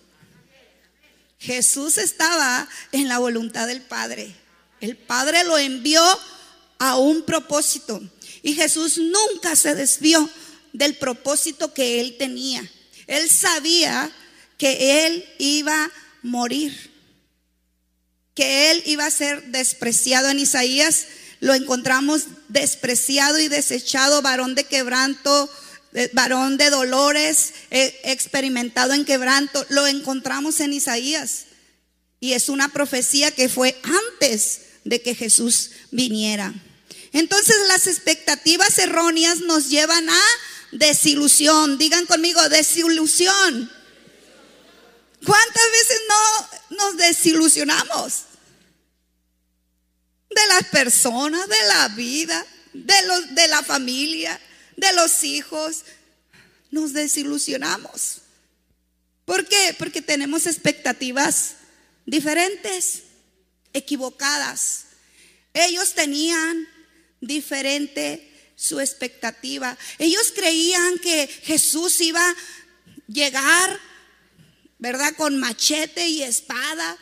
Jesús 1.38 1.96
estaba 1.98 2.68
en 2.92 3.08
la 3.08 3.18
voluntad 3.18 3.66
del 3.66 3.82
Padre. 3.82 4.34
El 4.80 4.96
Padre 4.96 5.44
lo 5.44 5.56
envió 5.56 6.02
a 6.78 6.96
un 6.96 7.24
propósito 7.24 8.02
y 8.44 8.54
Jesús 8.54 8.98
nunca 8.98 9.56
se 9.56 9.74
desvió 9.74 10.28
del 10.74 10.96
propósito 10.96 11.72
que 11.72 12.00
él 12.00 12.16
tenía. 12.18 12.62
Él 13.06 13.30
sabía 13.30 14.12
que 14.58 15.06
él 15.06 15.24
iba 15.38 15.84
a 15.84 15.90
morir, 16.20 16.92
que 18.34 18.70
él 18.70 18.82
iba 18.84 19.06
a 19.06 19.10
ser 19.10 19.44
despreciado. 19.44 20.28
En 20.28 20.38
Isaías 20.38 21.06
lo 21.40 21.54
encontramos 21.54 22.24
despreciado 22.48 23.38
y 23.38 23.48
desechado, 23.48 24.20
varón 24.20 24.54
de 24.54 24.64
quebranto, 24.64 25.48
varón 26.12 26.58
de 26.58 26.68
dolores, 26.68 27.54
eh, 27.70 27.98
experimentado 28.04 28.92
en 28.92 29.06
quebranto. 29.06 29.64
Lo 29.70 29.86
encontramos 29.86 30.60
en 30.60 30.74
Isaías. 30.74 31.46
Y 32.20 32.34
es 32.34 32.50
una 32.50 32.68
profecía 32.68 33.30
que 33.30 33.48
fue 33.48 33.80
antes 34.12 34.60
de 34.84 35.00
que 35.00 35.14
Jesús 35.14 35.70
viniera. 35.90 36.52
Entonces 37.14 37.54
las 37.68 37.86
expectativas 37.86 38.76
erróneas 38.76 39.38
nos 39.38 39.70
llevan 39.70 40.10
a 40.10 40.22
desilusión. 40.72 41.78
Digan 41.78 42.06
conmigo, 42.06 42.46
desilusión. 42.48 43.70
¿Cuántas 45.24 45.70
veces 45.70 46.00
no 46.08 46.76
nos 46.76 46.96
desilusionamos? 46.96 48.24
De 50.28 50.46
las 50.48 50.64
personas, 50.64 51.48
de 51.48 51.62
la 51.68 51.88
vida, 51.90 52.44
de, 52.72 52.94
de 53.30 53.46
la 53.46 53.62
familia, 53.62 54.40
de 54.76 54.92
los 54.94 55.22
hijos. 55.22 55.84
Nos 56.72 56.92
desilusionamos. 56.92 58.22
¿Por 59.24 59.46
qué? 59.46 59.76
Porque 59.78 60.02
tenemos 60.02 60.46
expectativas 60.46 61.52
diferentes, 62.06 63.04
equivocadas. 63.72 64.86
Ellos 65.52 65.94
tenían 65.94 66.73
diferente 67.26 68.30
su 68.56 68.80
expectativa. 68.80 69.76
Ellos 69.98 70.32
creían 70.34 70.98
que 70.98 71.26
Jesús 71.26 72.00
iba 72.00 72.28
a 72.28 72.36
llegar, 73.08 73.80
¿verdad? 74.78 75.14
Con 75.16 75.38
machete 75.38 76.08
y 76.08 76.22
espada, 76.22 76.96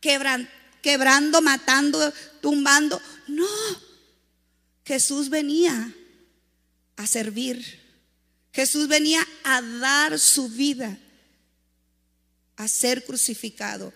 quebrando, 0.00 1.42
matando, 1.42 2.12
tumbando. 2.40 3.00
No, 3.26 3.46
Jesús 4.84 5.28
venía 5.30 5.92
a 6.96 7.06
servir. 7.06 7.84
Jesús 8.52 8.88
venía 8.88 9.26
a 9.44 9.60
dar 9.60 10.18
su 10.18 10.48
vida, 10.48 10.98
a 12.56 12.68
ser 12.68 13.04
crucificado. 13.04 13.92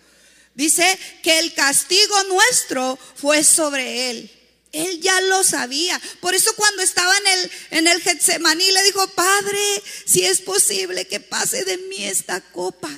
Dice 0.53 0.99
que 1.23 1.39
el 1.39 1.53
castigo 1.53 2.23
nuestro 2.25 2.99
fue 3.15 3.43
sobre 3.43 4.11
él. 4.11 4.31
Él 4.71 5.01
ya 5.01 5.19
lo 5.21 5.43
sabía. 5.43 6.01
Por 6.19 6.33
eso 6.33 6.55
cuando 6.55 6.81
estaba 6.81 7.15
en 7.17 7.27
el, 7.27 7.51
en 7.71 7.87
el 7.87 8.01
Getsemaní 8.01 8.71
le 8.71 8.83
dijo, 8.83 9.07
Padre, 9.09 9.83
si 10.05 10.23
es 10.23 10.41
posible 10.41 11.07
que 11.07 11.19
pase 11.19 11.63
de 11.63 11.77
mí 11.77 12.05
esta 12.05 12.41
copa, 12.41 12.89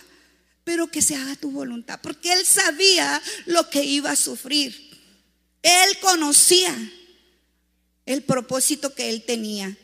pero 0.64 0.88
que 0.88 1.02
se 1.02 1.16
haga 1.16 1.36
tu 1.36 1.52
voluntad. 1.52 2.00
Porque 2.02 2.34
él 2.34 2.46
sabía 2.46 3.22
lo 3.46 3.70
que 3.70 3.84
iba 3.84 4.12
a 4.12 4.16
sufrir. 4.16 4.92
Él 5.62 6.00
conocía 6.00 6.76
el 8.06 8.24
propósito 8.24 8.94
que 8.94 9.10
él 9.10 9.24
tenía. 9.26 9.76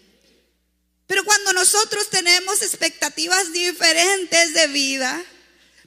Pero 1.07 1.23
cuando 1.23 1.53
nosotros 1.53 2.09
tenemos 2.09 2.61
expectativas 2.61 3.51
diferentes 3.51 4.53
de 4.53 4.67
vida, 4.67 5.23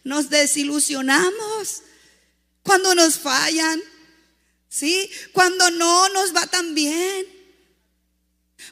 nos 0.02 0.30
desilusionamos. 0.30 1.82
Cuando 2.62 2.94
nos 2.94 3.18
fallan, 3.18 3.80
¿sí? 4.72 5.10
Cuando 5.32 5.70
no 5.72 6.08
nos 6.08 6.34
va 6.34 6.46
tan 6.46 6.74
bien. 6.74 7.26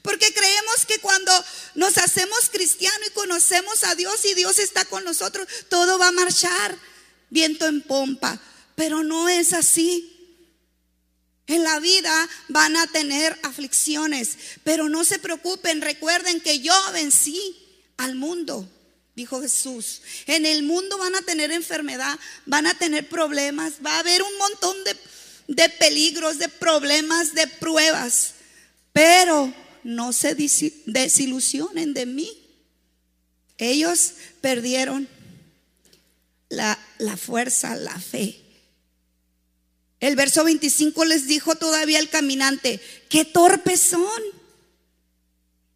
Porque 0.02 0.32
creemos 0.32 0.86
que 0.86 0.98
cuando 1.00 1.32
nos 1.74 1.98
hacemos 1.98 2.48
cristianos 2.50 3.08
y 3.08 3.12
conocemos 3.12 3.84
a 3.84 3.94
Dios 3.94 4.24
y 4.24 4.34
Dios 4.34 4.58
está 4.58 4.84
con 4.86 5.04
nosotros, 5.04 5.46
todo 5.68 5.98
va 5.98 6.08
a 6.08 6.12
marchar 6.12 6.76
viento 7.28 7.66
en 7.66 7.82
pompa. 7.82 8.40
Pero 8.76 9.02
no 9.02 9.28
es 9.28 9.52
así. 9.52 10.16
En 11.46 11.64
la 11.64 11.80
vida 11.80 12.28
van 12.48 12.76
a 12.76 12.86
tener 12.86 13.38
aflicciones, 13.42 14.38
pero 14.62 14.88
no 14.88 15.04
se 15.04 15.18
preocupen, 15.18 15.80
recuerden 15.80 16.40
que 16.40 16.60
yo 16.60 16.74
vencí 16.92 17.56
al 17.96 18.14
mundo 18.14 18.68
dijo 19.20 19.42
Jesús. 19.42 20.00
En 20.26 20.46
el 20.46 20.62
mundo 20.62 20.96
van 20.96 21.14
a 21.14 21.22
tener 21.22 21.50
enfermedad, 21.50 22.18
van 22.46 22.66
a 22.66 22.74
tener 22.74 23.06
problemas, 23.08 23.74
va 23.84 23.96
a 23.96 23.98
haber 23.98 24.22
un 24.22 24.38
montón 24.38 24.82
de, 24.84 24.96
peligros, 25.78 26.38
de 26.38 26.48
problemas, 26.48 27.34
de 27.34 27.46
pruebas. 27.46 28.34
Pero 28.92 29.52
no 29.82 30.12
se 30.12 30.34
desilusionen 30.86 31.94
de 31.94 32.06
mí. 32.06 32.30
Ellos 33.58 34.12
perdieron 34.40 35.08
la, 36.48 36.78
fuerza, 37.16 37.76
la 37.76 37.98
fe. 37.98 38.40
El 40.00 40.16
verso 40.16 40.44
25 40.44 41.04
les 41.04 41.26
dijo 41.26 41.54
todavía 41.56 41.98
el 41.98 42.08
caminante, 42.08 42.80
qué 43.08 43.24
torpes 43.24 43.80
son 43.80 44.22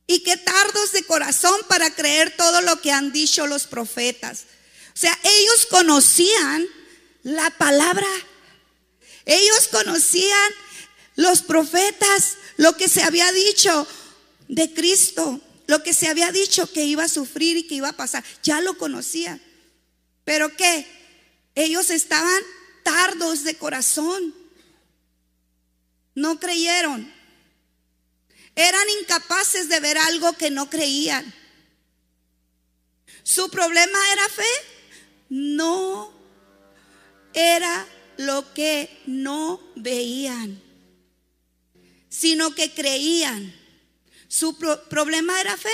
y 0.06 0.20
qué 0.20 0.36
tardos 0.36 0.92
de 0.92 1.04
corazón 1.04 1.58
para 1.68 1.94
creer 1.94 2.34
todo 2.36 2.62
lo 2.62 2.80
que 2.80 2.90
han 2.90 3.12
dicho 3.12 3.46
los 3.46 3.66
profetas. 3.66 4.44
O 4.94 4.96
sea, 4.96 5.18
ellos 5.22 5.66
conocían 5.66 6.64
la 7.22 7.50
palabra. 7.50 8.06
Ellos 9.26 9.68
conocían 9.68 10.52
los 11.16 11.42
profetas, 11.42 12.36
lo 12.56 12.76
que 12.76 12.88
se 12.88 13.02
había 13.02 13.30
dicho 13.32 13.86
de 14.48 14.72
Cristo, 14.72 15.40
lo 15.66 15.82
que 15.82 15.94
se 15.94 16.08
había 16.08 16.30
dicho 16.32 16.70
que 16.70 16.84
iba 16.84 17.04
a 17.04 17.08
sufrir 17.08 17.56
y 17.56 17.66
que 17.66 17.76
iba 17.76 17.88
a 17.88 17.96
pasar. 17.96 18.24
Ya 18.42 18.60
lo 18.60 18.76
conocían. 18.76 19.40
Pero 20.24 20.54
¿qué? 20.56 20.86
Ellos 21.54 21.90
estaban 21.90 22.42
tardos 22.82 23.44
de 23.44 23.56
corazón. 23.56 24.34
No 26.14 26.38
creyeron. 26.38 27.12
Eran 28.56 28.86
incapaces 29.00 29.68
de 29.68 29.80
ver 29.80 29.98
algo 29.98 30.32
que 30.34 30.50
no 30.50 30.70
creían. 30.70 31.34
¿Su 33.22 33.50
problema 33.50 33.98
era 34.12 34.28
fe? 34.28 34.44
No, 35.30 36.12
era 37.32 37.86
lo 38.16 38.52
que 38.54 39.02
no 39.06 39.60
veían, 39.76 40.62
sino 42.08 42.54
que 42.54 42.72
creían. 42.72 43.54
¿Su 44.28 44.56
problema 44.56 45.40
era 45.40 45.56
fe? 45.56 45.70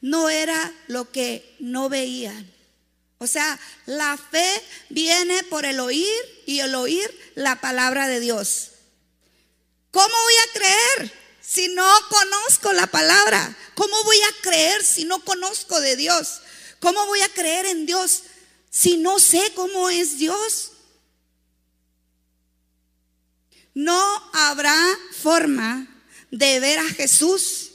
No 0.00 0.28
era 0.28 0.74
lo 0.88 1.10
que 1.10 1.56
no 1.58 1.88
veían. 1.88 2.50
O 3.18 3.26
sea, 3.26 3.58
la 3.86 4.16
fe 4.16 4.62
viene 4.88 5.42
por 5.44 5.64
el 5.64 5.80
oír 5.80 6.42
y 6.46 6.60
el 6.60 6.74
oír 6.74 7.10
la 7.34 7.60
palabra 7.60 8.08
de 8.08 8.20
Dios. 8.20 8.70
¿Cómo 9.90 10.08
voy 10.08 10.34
a 10.34 10.52
creer? 10.58 11.20
si 11.50 11.66
no 11.68 11.88
conozco 12.08 12.72
la 12.72 12.86
palabra? 12.86 13.56
¿Cómo 13.74 14.04
voy 14.04 14.18
a 14.22 14.42
creer 14.42 14.84
si 14.84 15.04
no 15.04 15.24
conozco 15.24 15.80
de 15.80 15.96
Dios? 15.96 16.42
¿Cómo 16.78 17.04
voy 17.06 17.20
a 17.22 17.28
creer 17.30 17.66
en 17.66 17.86
Dios 17.86 18.22
si 18.70 18.98
no 18.98 19.18
sé 19.18 19.52
cómo 19.56 19.90
es 19.90 20.18
Dios? 20.18 20.70
No 23.74 24.00
habrá 24.32 24.76
forma 25.12 25.86
de 26.30 26.60
ver 26.60 26.78
a 26.78 26.88
Jesús 26.88 27.70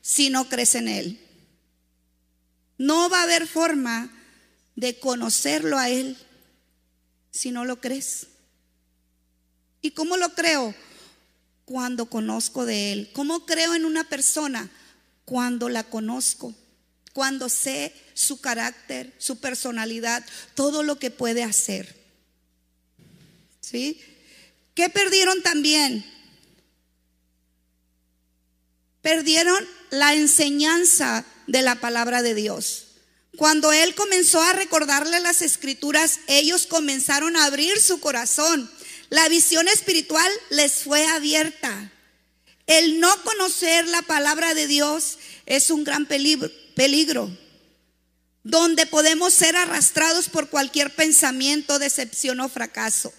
si 0.00 0.30
no 0.30 0.48
crees 0.48 0.74
en 0.74 0.88
Él. 0.88 1.20
No 2.78 3.08
va 3.08 3.20
a 3.20 3.22
haber 3.24 3.46
forma 3.46 4.10
de 4.76 4.98
conocerlo 4.98 5.78
a 5.78 5.88
Él 5.88 6.16
si 7.30 7.50
no 7.50 7.64
lo 7.64 7.80
crees. 7.80 8.26
¿Y 9.80 9.92
cómo 9.92 10.16
lo 10.16 10.34
creo? 10.34 10.74
Cuando 11.64 12.06
conozco 12.06 12.64
de 12.64 12.92
Él. 12.92 13.10
¿Cómo 13.12 13.46
creo 13.46 13.74
en 13.74 13.84
una 13.84 14.08
persona? 14.08 14.70
Cuando 15.24 15.68
la 15.68 15.84
conozco, 15.84 16.54
cuando 17.12 17.48
sé 17.48 17.94
su 18.12 18.40
carácter, 18.40 19.14
su 19.18 19.38
personalidad, 19.40 20.24
todo 20.54 20.82
lo 20.82 20.98
que 20.98 21.10
puede 21.10 21.42
hacer. 21.42 21.96
¿Sí? 23.60 24.00
¿Qué 24.74 24.88
perdieron 24.88 25.42
también? 25.42 26.04
Perdieron 29.02 29.68
la 29.90 30.14
enseñanza 30.14 31.24
de 31.46 31.62
la 31.62 31.76
palabra 31.76 32.22
de 32.22 32.34
Dios. 32.34 32.86
Cuando 33.36 33.72
él 33.72 33.94
comenzó 33.94 34.42
a 34.42 34.52
recordarle 34.52 35.20
las 35.20 35.42
escrituras, 35.42 36.20
ellos 36.26 36.66
comenzaron 36.66 37.36
a 37.36 37.46
abrir 37.46 37.80
su 37.80 38.00
corazón. 38.00 38.70
La 39.10 39.28
visión 39.28 39.68
espiritual 39.68 40.30
les 40.50 40.72
fue 40.82 41.06
abierta. 41.06 41.92
El 42.66 43.00
no 43.00 43.22
conocer 43.22 43.86
la 43.88 44.02
palabra 44.02 44.54
de 44.54 44.66
Dios 44.66 45.18
es 45.46 45.70
un 45.70 45.84
gran 45.84 46.06
peligro, 46.06 46.50
peligro, 46.74 47.30
donde 48.42 48.86
podemos 48.86 49.34
ser 49.34 49.56
arrastrados 49.56 50.28
por 50.28 50.48
cualquier 50.48 50.94
pensamiento, 50.94 51.78
decepción 51.78 52.40
o 52.40 52.48
fracaso. 52.48 53.12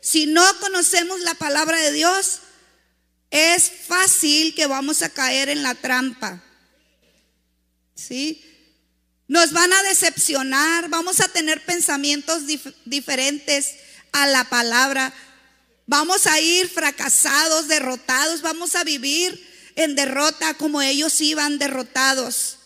Si 0.00 0.26
no 0.26 0.42
conocemos 0.60 1.20
la 1.20 1.34
palabra 1.34 1.78
de 1.78 1.92
Dios, 1.92 2.40
es 3.30 3.70
fácil 3.86 4.54
que 4.54 4.66
vamos 4.66 5.02
a 5.02 5.10
caer 5.10 5.48
en 5.48 5.62
la 5.62 5.74
trampa. 5.74 6.42
¿Sí? 7.94 8.44
Nos 9.28 9.52
van 9.52 9.72
a 9.72 9.82
decepcionar, 9.84 10.88
vamos 10.88 11.20
a 11.20 11.28
tener 11.28 11.64
pensamientos 11.64 12.42
diferentes 12.84 13.76
a 14.12 14.26
la 14.26 14.44
palabra. 14.44 15.12
Vamos 15.86 16.26
a 16.26 16.40
ir 16.40 16.68
fracasados, 16.68 17.68
derrotados, 17.68 18.42
vamos 18.42 18.74
a 18.74 18.84
vivir 18.84 19.48
en 19.76 19.94
derrota 19.94 20.54
como 20.54 20.82
ellos 20.82 21.20
iban 21.20 21.58
derrotados. 21.58 22.58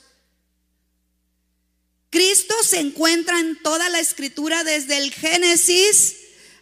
Cristo 2.10 2.54
se 2.62 2.78
encuentra 2.78 3.40
en 3.40 3.60
toda 3.60 3.88
la 3.88 3.98
escritura 3.98 4.62
desde 4.62 4.98
el 4.98 5.12
Génesis 5.12 6.16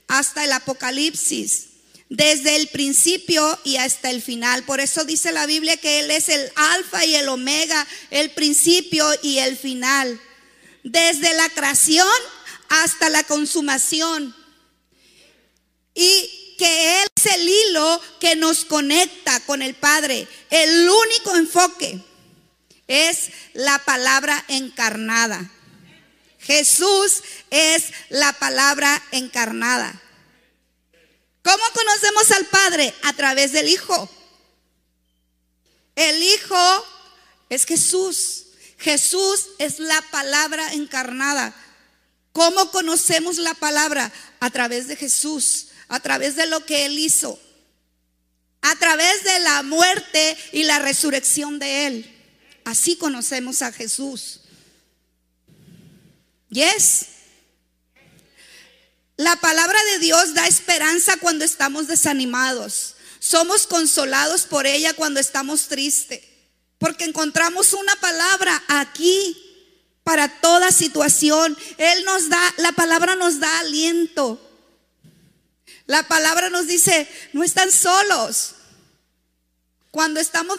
hasta 0.09 0.45
el 0.45 0.53
Apocalipsis, 0.53 1.69
desde 2.09 2.57
el 2.57 2.69
principio 2.69 3.59
y 3.65 3.77
hasta 3.77 4.11
el 4.11 4.21
final. 4.21 4.65
Por 4.65 4.81
eso 4.81 5.05
dice 5.05 5.33
la 5.33 5.47
Biblia 5.47 5.77
que 5.77 6.01
Él 6.01 6.11
es 6.11 6.29
el 6.29 6.51
alfa 6.55 7.05
y 7.07 7.15
el 7.15 7.29
omega, 7.29 7.87
el 8.11 8.31
principio 8.33 9.07
y 9.23 9.39
el 9.39 9.57
final. 9.57 10.21
Desde 10.85 11.35
la 11.35 11.49
creación 11.49 12.09
hasta 12.69 13.09
la 13.09 13.23
consumación. 13.25 14.35
Y 15.95 16.55
que 16.59 17.03
Él 17.03 17.09
es 17.17 17.27
el 17.27 17.49
hilo 17.49 18.01
que 18.21 18.37
nos 18.37 18.65
conecta 18.65 19.41
con 19.41 19.63
el 19.63 19.75
Padre. 19.75 20.27
El 20.51 20.89
único 20.89 21.37
enfoque 21.37 21.99
es 22.87 23.31
la 23.55 23.79
palabra 23.79 24.45
encarnada. 24.49 25.51
Jesús 26.43 27.23
es 27.51 27.85
la 28.09 28.33
palabra 28.33 29.03
encarnada. 29.13 30.01
¿Cómo 31.43 31.63
conocemos 31.75 32.31
al 32.33 32.47
Padre? 32.47 32.95
A 33.03 33.13
través 33.13 33.53
del 33.53 33.69
Hijo. 33.69 34.09
El 35.95 36.23
Hijo 36.23 36.87
es 37.49 37.65
Jesús. 37.65 38.47
Jesús 38.79 39.49
es 39.59 39.79
la 39.79 40.03
palabra 40.11 40.73
encarnada. 40.73 41.55
¿Cómo 42.33 42.71
conocemos 42.71 43.39
la 43.39 43.55
palabra? 43.55 44.11
A 44.41 44.51
través 44.51 44.89
de 44.89 44.97
Jesús, 44.97 45.69
a 45.89 46.01
través 46.01 46.35
de 46.35 46.47
lo 46.47 46.65
que 46.65 46.87
Él 46.87 46.99
hizo, 46.99 47.39
a 48.63 48.75
través 48.77 49.23
de 49.23 49.39
la 49.41 49.63
muerte 49.63 50.37
y 50.53 50.65
la 50.65 50.79
resurrección 50.79 51.59
de 51.59 51.87
Él. 51.87 52.19
Así 52.65 52.97
conocemos 52.97 53.63
a 53.63 53.73
Jesús. 53.73 54.42
Yes. 56.53 57.07
La 59.17 59.37
palabra 59.37 59.79
de 59.93 60.01
Dios 60.01 60.35
da 60.35 60.47
esperanza 60.47 61.17
cuando 61.17 61.45
estamos 61.45 61.87
desanimados. 61.87 62.97
Somos 63.19 63.67
consolados 63.67 64.43
por 64.43 64.67
ella 64.67 64.93
cuando 64.93 65.19
estamos 65.19 65.69
tristes. 65.69 66.21
Porque 66.79 67.05
encontramos 67.05 67.73
una 67.73 67.97
palabra 67.97 68.63
aquí 68.69 69.37
para 70.05 70.41
toda 70.41 70.73
situación. 70.73 71.57
Él 71.79 72.05
nos 72.05 72.29
da, 72.29 72.55
la 72.59 72.73
palabra 72.73 73.17
nos 73.17 73.41
da 73.41 73.61
aliento. 73.61 74.39
La 75.87 76.07
palabra 76.07 76.51
nos 76.51 76.67
dice, 76.67 77.09
no 77.33 77.45
están 77.45 77.73
solos. 77.73 78.57
Cuando 79.91 80.21
estamos 80.21 80.59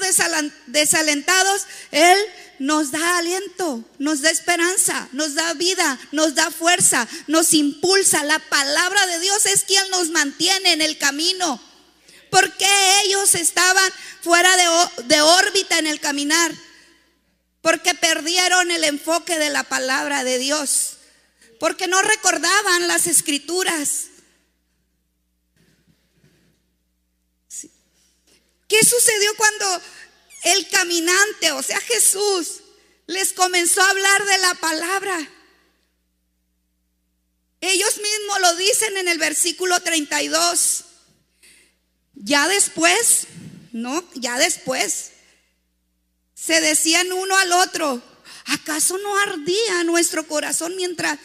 desalentados, 0.68 1.68
Él 1.92 2.18
nos 2.64 2.92
da 2.92 3.18
aliento, 3.18 3.84
nos 4.00 4.22
da 4.22 4.32
esperanza, 4.32 5.10
nos 5.12 5.36
da 5.36 5.54
vida, 5.54 6.00
nos 6.14 6.34
da 6.34 6.50
fuerza, 6.50 7.06
nos 7.28 7.54
impulsa. 7.54 8.24
La 8.24 8.40
palabra 8.40 9.06
de 9.08 9.20
Dios 9.20 9.46
es 9.48 9.66
quien 9.66 9.90
nos 9.90 10.12
mantiene 10.12 10.72
en 10.72 10.82
el 10.82 10.98
camino. 10.98 11.62
Porque 12.32 12.66
ellos 13.04 13.36
estaban 13.36 13.92
fuera 14.22 14.50
de, 14.56 15.04
de 15.08 15.22
órbita 15.22 15.78
en 15.78 15.88
el 15.88 16.00
caminar? 16.00 16.54
Porque 17.62 17.96
perdieron 17.96 18.72
el 18.72 18.86
enfoque 18.86 19.38
de 19.40 19.50
la 19.50 19.64
palabra 19.64 20.24
de 20.24 20.40
Dios. 20.40 21.00
Porque 21.60 21.88
no 21.88 22.02
recordaban 22.02 22.88
las 22.88 23.08
escrituras. 23.08 24.06
¿Qué 28.70 28.86
sucedió 28.86 29.36
cuando 29.36 29.82
el 30.44 30.68
caminante, 30.70 31.52
o 31.54 31.64
sea 31.64 31.80
Jesús, 31.82 32.62
les 33.08 33.34
comenzó 33.34 33.82
a 33.82 33.90
hablar 33.90 34.26
de 34.26 34.38
la 34.40 34.54
palabra. 34.56 35.30
Ellos 37.62 37.98
mismos 37.98 38.42
lo 38.42 38.56
dicen 38.56 38.98
en 38.98 39.08
el 39.08 39.18
versículo 39.18 39.80
32. 39.80 40.84
Ya 42.16 42.48
después, 42.48 43.28
no, 43.72 44.04
ya 44.16 44.38
después, 44.38 45.12
se 46.34 46.60
decían 46.60 47.12
uno 47.14 47.38
al 47.38 47.54
otro, 47.54 48.02
¿acaso 48.48 48.98
no 48.98 49.18
ardía 49.18 49.84
nuestro 49.86 50.28
corazón 50.28 50.76
mientras 50.76 51.20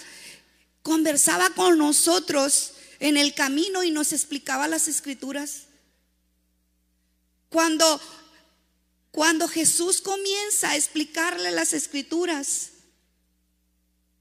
conversaba 0.82 1.50
con 1.50 1.76
nosotros 1.76 2.74
en 3.00 3.16
el 3.16 3.34
camino 3.34 3.82
y 3.82 3.90
nos 3.90 4.12
explicaba 4.12 4.68
las 4.68 4.86
escrituras? 4.86 5.62
Cuando 7.48 8.00
cuando 9.10 9.48
Jesús 9.48 10.00
comienza 10.00 10.70
a 10.70 10.76
explicarle 10.76 11.50
las 11.50 11.72
escrituras, 11.72 12.70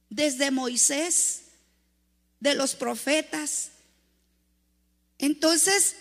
desde 0.10 0.52
Moisés, 0.52 1.42
de 2.40 2.56
los 2.56 2.76
profetas, 2.76 3.72
entonces 5.18 5.96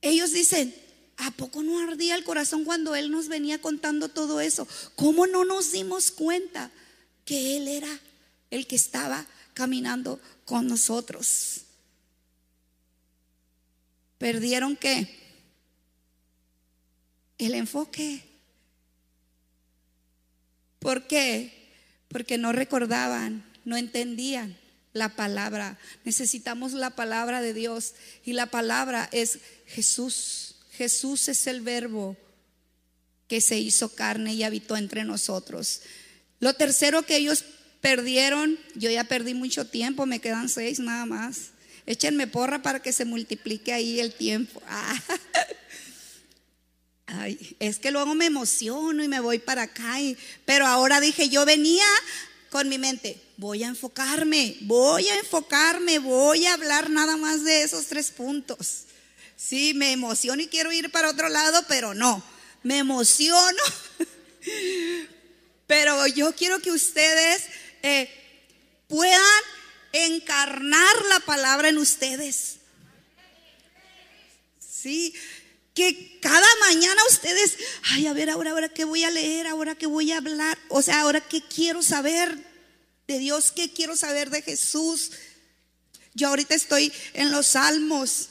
ellos 0.00 0.32
dicen, 0.32 0.74
¿a 1.16 1.30
poco 1.32 1.62
no 1.62 1.78
ardía 1.80 2.14
el 2.14 2.24
corazón 2.24 2.64
cuando 2.64 2.94
Él 2.94 3.10
nos 3.10 3.28
venía 3.28 3.60
contando 3.60 4.08
todo 4.08 4.40
eso? 4.40 4.66
¿Cómo 4.94 5.26
no 5.26 5.44
nos 5.44 5.72
dimos 5.72 6.10
cuenta 6.10 6.70
que 7.24 7.56
Él 7.56 7.68
era 7.68 8.00
el 8.50 8.66
que 8.66 8.76
estaba 8.76 9.26
caminando 9.54 10.20
con 10.44 10.66
nosotros? 10.68 11.62
¿Perdieron 14.18 14.76
qué? 14.76 15.25
El 17.38 17.54
enfoque. 17.54 18.22
¿Por 20.78 21.06
qué? 21.06 21.52
Porque 22.08 22.38
no 22.38 22.52
recordaban, 22.52 23.44
no 23.64 23.76
entendían 23.76 24.56
la 24.92 25.14
palabra. 25.14 25.78
Necesitamos 26.04 26.72
la 26.72 26.90
palabra 26.90 27.40
de 27.40 27.54
Dios 27.54 27.94
y 28.24 28.32
la 28.32 28.46
palabra 28.46 29.08
es 29.12 29.38
Jesús. 29.66 30.56
Jesús 30.72 31.28
es 31.28 31.46
el 31.46 31.60
verbo 31.60 32.16
que 33.28 33.40
se 33.40 33.58
hizo 33.58 33.94
carne 33.94 34.34
y 34.34 34.42
habitó 34.42 34.76
entre 34.76 35.04
nosotros. 35.04 35.82
Lo 36.38 36.54
tercero 36.54 37.02
que 37.02 37.16
ellos 37.16 37.44
perdieron, 37.80 38.58
yo 38.74 38.90
ya 38.90 39.04
perdí 39.04 39.34
mucho 39.34 39.66
tiempo, 39.66 40.06
me 40.06 40.20
quedan 40.20 40.48
seis 40.48 40.78
nada 40.78 41.06
más. 41.06 41.50
Échenme 41.86 42.26
porra 42.26 42.62
para 42.62 42.82
que 42.82 42.92
se 42.92 43.04
multiplique 43.04 43.72
ahí 43.72 44.00
el 44.00 44.12
tiempo. 44.12 44.62
Ah. 44.68 45.02
Ay, 47.06 47.56
es 47.60 47.78
que 47.78 47.92
luego 47.92 48.14
me 48.14 48.26
emociono 48.26 49.02
y 49.02 49.08
me 49.08 49.20
voy 49.20 49.38
para 49.38 49.62
acá. 49.62 49.98
pero 50.44 50.66
ahora 50.66 51.00
dije, 51.00 51.28
yo 51.28 51.44
venía 51.44 51.86
con 52.50 52.68
mi 52.68 52.78
mente, 52.78 53.20
voy 53.36 53.62
a 53.62 53.68
enfocarme, 53.68 54.56
voy 54.62 55.06
a 55.08 55.18
enfocarme, 55.18 55.98
voy 55.98 56.46
a 56.46 56.54
hablar 56.54 56.90
nada 56.90 57.16
más 57.16 57.44
de 57.44 57.62
esos 57.62 57.86
tres 57.86 58.10
puntos. 58.10 58.84
Sí, 59.36 59.74
me 59.74 59.92
emociono 59.92 60.42
y 60.42 60.48
quiero 60.48 60.72
ir 60.72 60.90
para 60.90 61.10
otro 61.10 61.28
lado, 61.28 61.62
pero 61.68 61.94
no, 61.94 62.22
me 62.62 62.78
emociono. 62.78 63.62
pero 65.66 66.06
yo 66.08 66.34
quiero 66.34 66.58
que 66.60 66.70
ustedes 66.70 67.44
eh, 67.82 68.08
puedan 68.88 69.20
encarnar 69.92 71.04
la 71.10 71.20
palabra 71.20 71.68
en 71.68 71.78
ustedes. 71.78 72.56
Sí, 74.58 75.14
que 75.76 76.18
cada 76.22 76.48
mañana 76.60 77.00
ustedes, 77.10 77.52
ay, 77.92 78.06
a 78.06 78.14
ver, 78.14 78.30
ahora, 78.30 78.50
ahora 78.50 78.70
qué 78.70 78.84
voy 78.84 79.04
a 79.04 79.10
leer, 79.10 79.46
ahora 79.46 79.76
qué 79.76 79.86
voy 79.86 80.10
a 80.10 80.16
hablar, 80.16 80.58
o 80.68 80.80
sea, 80.80 81.02
ahora 81.02 81.20
qué 81.20 81.42
quiero 81.42 81.82
saber 81.82 82.34
de 83.06 83.18
Dios, 83.18 83.52
qué 83.52 83.70
quiero 83.70 83.94
saber 83.94 84.30
de 84.30 84.40
Jesús. 84.40 85.12
Yo 86.14 86.28
ahorita 86.28 86.54
estoy 86.54 86.90
en 87.12 87.30
los 87.30 87.48
Salmos 87.48 88.30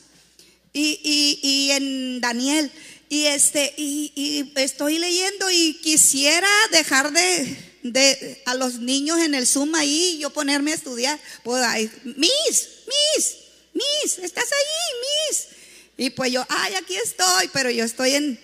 y, 0.73 1.69
en 1.71 2.19
Daniel 2.19 2.71
y 3.10 3.25
este 3.27 3.75
y, 3.77 4.51
estoy 4.55 4.97
leyendo 4.97 5.49
y 5.51 5.75
quisiera 5.84 6.49
dejar 6.71 7.12
de, 7.12 8.41
a 8.47 8.55
los 8.55 8.79
niños 8.79 9.19
en 9.19 9.36
el 9.36 9.45
Zoom 9.45 9.75
ahí 9.75 10.17
yo 10.19 10.31
ponerme 10.31 10.71
a 10.71 10.75
estudiar. 10.75 11.19
Pues, 11.43 11.63
mis, 12.03 12.17
mis, 12.17 13.36
mis, 13.71 14.17
estás 14.17 14.45
ahí, 14.45 15.29
mis. 15.29 15.54
Y 15.97 16.10
pues 16.10 16.31
yo, 16.31 16.45
ay, 16.49 16.75
aquí 16.75 16.95
estoy, 16.97 17.49
pero 17.53 17.69
yo 17.69 17.86
estoy 17.86 18.15
en, 18.15 18.39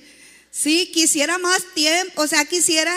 sí, 0.52 0.90
quisiera 0.94 1.38
más 1.38 1.64
tiempo, 1.74 2.22
o 2.22 2.28
sea, 2.28 2.46
quisiera 2.46 2.96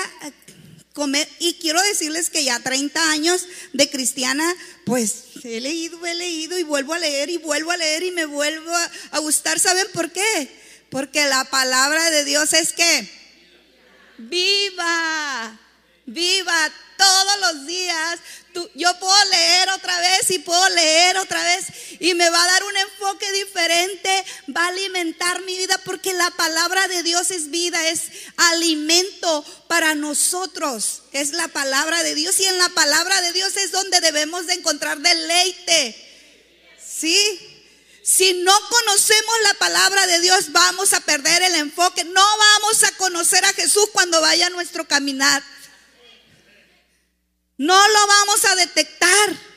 comer, 0.92 1.28
y 1.40 1.54
quiero 1.54 1.82
decirles 1.82 2.30
que 2.30 2.44
ya 2.44 2.60
30 2.60 3.10
años 3.10 3.46
de 3.72 3.90
cristiana, 3.90 4.54
pues 4.86 5.24
he 5.42 5.60
leído, 5.60 6.04
he 6.06 6.14
leído 6.14 6.56
y 6.58 6.62
vuelvo 6.62 6.94
a 6.94 6.98
leer 6.98 7.30
y 7.30 7.36
vuelvo 7.38 7.72
a 7.72 7.76
leer 7.76 8.04
y 8.04 8.12
me 8.12 8.26
vuelvo 8.26 8.72
a, 9.10 9.18
gustar. 9.18 9.58
¿Saben 9.58 9.86
por 9.92 10.12
qué? 10.12 10.48
Porque 10.90 11.24
la 11.24 11.44
palabra 11.44 12.10
de 12.10 12.24
Dios 12.24 12.52
es 12.52 12.72
que 12.72 13.10
viva, 14.18 15.60
viva 16.06 16.72
todos 16.96 17.40
los 17.40 17.66
días. 17.66 18.18
yo 18.74 18.98
puedo 18.98 19.24
leer 19.30 19.68
otra 19.70 19.98
vez 20.00 20.30
y 20.30 20.38
puedo 20.38 20.68
leer 20.70 21.16
otra 21.18 21.42
vez 21.42 21.66
y 22.00 22.14
me 22.14 22.30
va 22.30 22.42
a 22.42 22.46
dar 22.46 22.64
un 22.64 22.76
enfoque 22.76 23.30
diferente, 23.32 24.24
va 24.56 24.64
a 24.64 24.68
alimentar 24.68 25.42
mi 25.42 25.56
vida 25.56 25.78
porque 25.84 26.12
la 26.12 26.30
palabra 26.32 26.86
de 26.88 27.02
Dios 27.02 27.30
es 27.30 27.50
vida, 27.50 27.88
es 27.88 28.02
alimento 28.36 29.44
para 29.68 29.94
nosotros. 29.94 31.02
Es 31.12 31.32
la 31.32 31.48
palabra 31.48 32.02
de 32.02 32.14
Dios 32.14 32.38
y 32.40 32.46
en 32.46 32.58
la 32.58 32.68
palabra 32.70 33.20
de 33.22 33.32
Dios 33.32 33.56
es 33.56 33.72
donde 33.72 34.00
debemos 34.00 34.46
de 34.46 34.54
encontrar 34.54 34.98
deleite. 34.98 35.96
¿Sí? 36.84 37.50
Si 38.04 38.34
no 38.34 38.52
conocemos 38.68 39.34
la 39.44 39.54
palabra 39.54 40.06
de 40.06 40.20
Dios, 40.20 40.52
vamos 40.52 40.92
a 40.92 41.00
perder 41.00 41.42
el 41.42 41.54
enfoque. 41.54 42.04
No 42.04 42.22
vamos 42.38 42.82
a 42.84 42.92
conocer 42.98 43.42
a 43.46 43.52
Jesús 43.54 43.88
cuando 43.94 44.20
vaya 44.20 44.50
nuestro 44.50 44.86
caminar. 44.86 45.42
No 47.56 47.88
lo 47.88 48.06
vamos 48.06 48.44
a 48.44 48.56
detectar. 48.56 49.54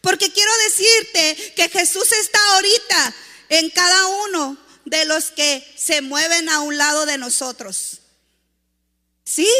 Porque 0.00 0.30
quiero 0.32 0.50
decirte 0.64 1.54
que 1.56 1.68
Jesús 1.68 2.12
está 2.12 2.38
ahorita 2.54 3.14
en 3.48 3.70
cada 3.70 4.06
uno 4.06 4.56
de 4.84 5.04
los 5.04 5.32
que 5.32 5.66
se 5.76 6.00
mueven 6.00 6.48
a 6.48 6.60
un 6.60 6.78
lado 6.78 7.06
de 7.06 7.18
nosotros. 7.18 8.02
Sí, 9.24 9.50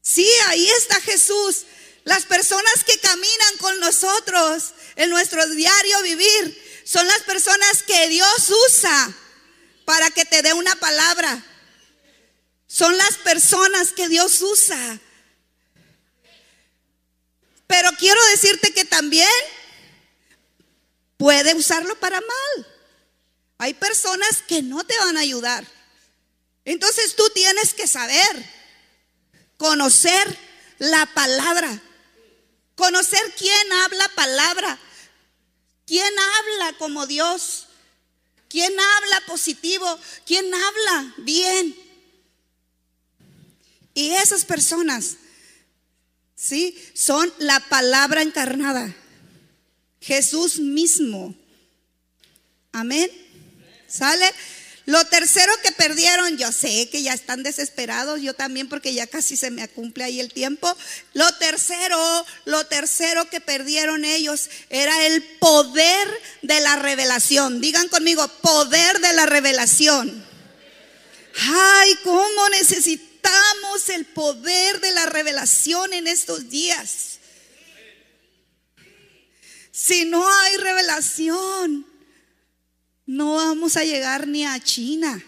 sí, 0.00 0.28
ahí 0.46 0.68
está 0.78 1.00
Jesús. 1.00 1.64
Las 2.04 2.24
personas 2.26 2.84
que 2.86 2.98
caminan 3.00 3.56
con 3.58 3.80
nosotros 3.80 4.74
en 4.96 5.10
nuestro 5.10 5.44
diario 5.48 6.02
vivir 6.02 6.82
son 6.84 7.06
las 7.08 7.22
personas 7.22 7.82
que 7.82 8.08
Dios 8.08 8.50
usa 8.68 9.14
para 9.84 10.10
que 10.10 10.24
te 10.24 10.42
dé 10.42 10.52
una 10.52 10.76
palabra. 10.76 11.44
Son 12.68 12.96
las 12.96 13.16
personas 13.18 13.92
que 13.92 14.08
Dios 14.08 14.40
usa 14.42 15.00
pero 17.66 17.90
quiero 17.98 18.20
decirte 18.26 18.72
que 18.72 18.84
también 18.84 19.28
puede 21.16 21.54
usarlo 21.54 21.98
para 22.00 22.20
mal. 22.20 22.66
Hay 23.58 23.74
personas 23.74 24.42
que 24.46 24.62
no 24.62 24.84
te 24.84 24.96
van 24.98 25.16
a 25.16 25.20
ayudar. 25.20 25.66
Entonces 26.64 27.14
tú 27.16 27.28
tienes 27.34 27.74
que 27.74 27.86
saber, 27.86 28.50
conocer 29.56 30.38
la 30.78 31.06
palabra, 31.14 31.82
conocer 32.74 33.20
quién 33.38 33.72
habla 33.72 34.08
palabra, 34.14 34.78
quién 35.86 36.12
habla 36.18 36.78
como 36.78 37.06
Dios, 37.06 37.66
quién 38.48 38.72
habla 38.78 39.20
positivo, 39.26 39.98
quién 40.26 40.52
habla 40.52 41.14
bien. 41.18 41.76
Y 43.94 44.10
esas 44.10 44.44
personas 44.44 45.16
¿sí? 46.44 46.76
Son 46.92 47.32
la 47.38 47.60
palabra 47.60 48.22
encarnada. 48.22 48.94
Jesús 50.00 50.58
mismo. 50.58 51.34
Amén. 52.72 53.10
¿Sale? 53.88 54.30
Lo 54.86 55.02
tercero 55.06 55.50
que 55.62 55.72
perdieron, 55.72 56.36
yo 56.36 56.52
sé 56.52 56.90
que 56.90 57.02
ya 57.02 57.14
están 57.14 57.42
desesperados, 57.42 58.20
yo 58.20 58.34
también 58.34 58.68
porque 58.68 58.92
ya 58.92 59.06
casi 59.06 59.34
se 59.34 59.50
me 59.50 59.66
cumple 59.68 60.04
ahí 60.04 60.20
el 60.20 60.30
tiempo. 60.30 60.76
Lo 61.14 61.32
tercero, 61.36 62.26
lo 62.44 62.66
tercero 62.66 63.30
que 63.30 63.40
perdieron 63.40 64.04
ellos 64.04 64.50
era 64.68 65.06
el 65.06 65.22
poder 65.38 66.08
de 66.42 66.60
la 66.60 66.76
revelación. 66.76 67.62
Digan 67.62 67.88
conmigo, 67.88 68.28
poder 68.42 69.00
de 69.00 69.14
la 69.14 69.24
revelación. 69.24 70.22
Ay, 71.36 71.94
cómo 72.02 72.48
necesitamos 72.50 73.13
el 73.88 74.06
poder 74.06 74.80
de 74.80 74.92
la 74.92 75.06
revelación 75.06 75.92
en 75.92 76.06
estos 76.06 76.48
días. 76.48 77.18
Si 79.72 80.04
no 80.04 80.28
hay 80.28 80.56
revelación, 80.58 81.86
no 83.06 83.34
vamos 83.34 83.76
a 83.76 83.84
llegar 83.84 84.28
ni 84.28 84.44
a 84.44 84.62
China. 84.62 85.22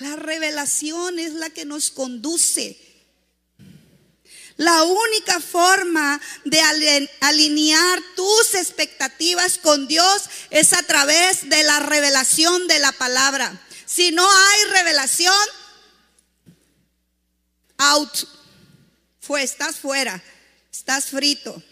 La 0.00 0.16
revelación 0.16 1.18
es 1.18 1.34
la 1.34 1.50
que 1.50 1.64
nos 1.64 1.90
conduce. 1.90 2.78
La 4.56 4.82
única 4.82 5.40
forma 5.40 6.20
de 6.44 6.60
alinear 7.20 8.00
tus 8.16 8.54
expectativas 8.54 9.58
con 9.58 9.86
Dios 9.88 10.24
es 10.50 10.72
a 10.72 10.82
través 10.82 11.48
de 11.48 11.62
la 11.62 11.80
revelación 11.80 12.66
de 12.66 12.78
la 12.78 12.92
palabra. 12.92 13.60
Si 13.86 14.10
no 14.10 14.28
hay 14.28 14.64
revelación, 14.70 15.34
out. 17.78 18.10
Fue, 19.20 19.42
estás 19.42 19.76
fuera, 19.76 20.22
estás 20.70 21.06
frito. 21.06 21.62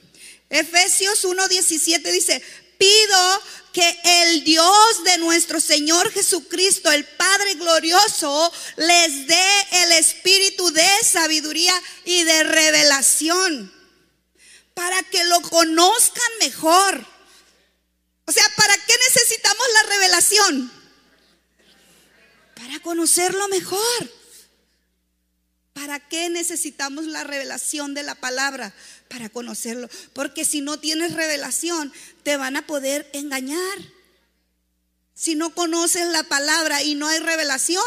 Efesios 0.48 1.24
1:17 1.24 2.02
dice, 2.12 2.42
pido 2.78 3.42
que 3.72 4.00
el 4.04 4.44
Dios 4.44 5.04
de 5.04 5.18
nuestro 5.18 5.60
Señor 5.60 6.10
Jesucristo, 6.12 6.90
el 6.90 7.04
Padre 7.04 7.54
glorioso, 7.54 8.52
les 8.76 9.26
dé 9.26 9.66
el 9.82 9.92
espíritu 9.92 10.70
de 10.72 10.88
sabiduría 11.04 11.74
y 12.04 12.24
de 12.24 12.42
revelación 12.44 13.72
para 14.74 15.02
que 15.04 15.24
lo 15.24 15.40
conozcan 15.42 16.30
mejor. 16.40 17.06
O 18.26 18.32
sea, 18.32 18.44
¿para 18.56 18.74
qué 18.76 18.94
necesitamos 19.06 19.66
la 19.74 19.82
revelación? 19.90 20.72
Para 22.54 22.80
conocerlo 22.80 23.48
mejor. 23.48 24.21
¿Para 25.72 26.00
qué 26.00 26.28
necesitamos 26.28 27.06
la 27.06 27.24
revelación 27.24 27.94
de 27.94 28.02
la 28.02 28.14
palabra? 28.14 28.74
Para 29.08 29.28
conocerlo. 29.28 29.88
Porque 30.12 30.44
si 30.44 30.60
no 30.60 30.78
tienes 30.78 31.14
revelación, 31.14 31.92
te 32.22 32.36
van 32.36 32.56
a 32.56 32.66
poder 32.66 33.08
engañar. 33.12 33.78
Si 35.14 35.34
no 35.34 35.54
conoces 35.54 36.06
la 36.08 36.24
palabra 36.24 36.82
y 36.82 36.94
no 36.94 37.08
hay 37.08 37.20
revelación, 37.20 37.84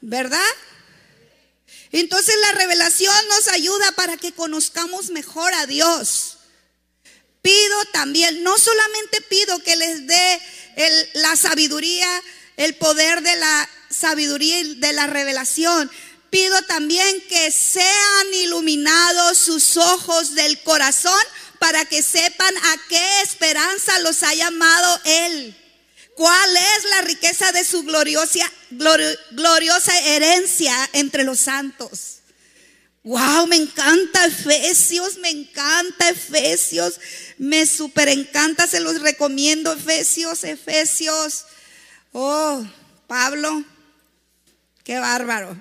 ¿verdad? 0.00 0.40
Entonces 1.90 2.34
la 2.40 2.52
revelación 2.52 3.14
nos 3.28 3.48
ayuda 3.48 3.92
para 3.92 4.16
que 4.16 4.32
conozcamos 4.32 5.10
mejor 5.10 5.52
a 5.54 5.66
Dios. 5.66 6.38
Pido 7.42 7.84
también, 7.92 8.42
no 8.42 8.56
solamente 8.56 9.20
pido 9.22 9.58
que 9.62 9.76
les 9.76 10.06
dé 10.06 10.40
la 11.14 11.36
sabiduría, 11.36 12.22
el 12.56 12.76
poder 12.76 13.22
de 13.22 13.36
la 13.36 13.68
sabiduría 13.92 14.62
de 14.76 14.92
la 14.92 15.06
revelación. 15.06 15.90
Pido 16.30 16.60
también 16.62 17.22
que 17.28 17.50
sean 17.50 18.34
iluminados 18.34 19.38
sus 19.38 19.76
ojos 19.76 20.34
del 20.34 20.60
corazón 20.62 21.22
para 21.58 21.84
que 21.84 22.02
sepan 22.02 22.56
a 22.56 22.76
qué 22.88 23.22
esperanza 23.22 23.98
los 24.00 24.22
ha 24.22 24.34
llamado 24.34 25.00
Él. 25.04 25.56
¿Cuál 26.14 26.56
es 26.56 26.90
la 26.90 27.02
riqueza 27.02 27.52
de 27.52 27.64
su 27.64 27.82
gloriosa, 27.84 28.50
gloriosa 29.30 29.98
herencia 30.00 30.74
entre 30.92 31.24
los 31.24 31.38
santos? 31.38 32.18
Wow, 33.04 33.48
me 33.48 33.56
encanta 33.56 34.26
Efesios, 34.26 35.18
me 35.18 35.30
encanta 35.30 36.10
Efesios, 36.10 37.00
me 37.36 37.66
super 37.66 38.08
encanta, 38.08 38.68
se 38.68 38.78
los 38.78 39.00
recomiendo 39.00 39.72
Efesios, 39.72 40.44
Efesios. 40.44 41.46
Oh, 42.12 42.64
Pablo, 43.08 43.64
qué 44.84 44.98
bárbaro. 44.98 45.56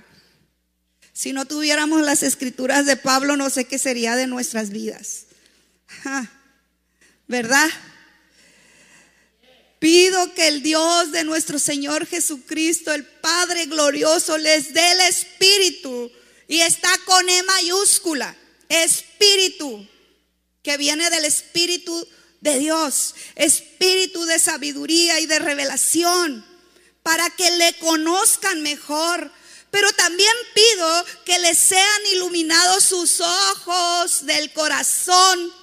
Si 1.13 1.33
no 1.33 1.45
tuviéramos 1.45 2.01
las 2.01 2.23
escrituras 2.23 2.85
de 2.85 2.95
Pablo, 2.95 3.37
no 3.37 3.49
sé 3.49 3.65
qué 3.65 3.77
sería 3.77 4.15
de 4.15 4.27
nuestras 4.27 4.69
vidas. 4.69 5.25
¿Verdad? 7.27 7.69
Pido 9.79 10.33
que 10.33 10.47
el 10.47 10.61
Dios 10.61 11.11
de 11.11 11.23
nuestro 11.23 11.57
Señor 11.57 12.05
Jesucristo, 12.05 12.93
el 12.93 13.03
Padre 13.03 13.65
glorioso, 13.65 14.37
les 14.37 14.73
dé 14.73 14.91
el 14.91 15.01
Espíritu. 15.01 16.11
Y 16.47 16.59
está 16.59 16.89
con 17.05 17.27
E 17.27 17.43
mayúscula. 17.43 18.35
Espíritu. 18.69 19.87
Que 20.61 20.77
viene 20.77 21.09
del 21.09 21.25
Espíritu 21.25 22.07
de 22.41 22.59
Dios. 22.59 23.15
Espíritu 23.35 24.23
de 24.25 24.37
sabiduría 24.37 25.19
y 25.19 25.25
de 25.25 25.39
revelación. 25.39 26.45
Para 27.03 27.29
que 27.31 27.49
le 27.51 27.73
conozcan 27.79 28.61
mejor. 28.61 29.31
Pero 29.69 29.91
también 29.93 30.35
pido 30.53 31.05
que 31.25 31.39
les 31.39 31.57
sean 31.57 32.05
iluminados 32.13 32.83
sus 32.83 33.21
ojos 33.21 34.25
del 34.25 34.51
corazón. 34.53 35.53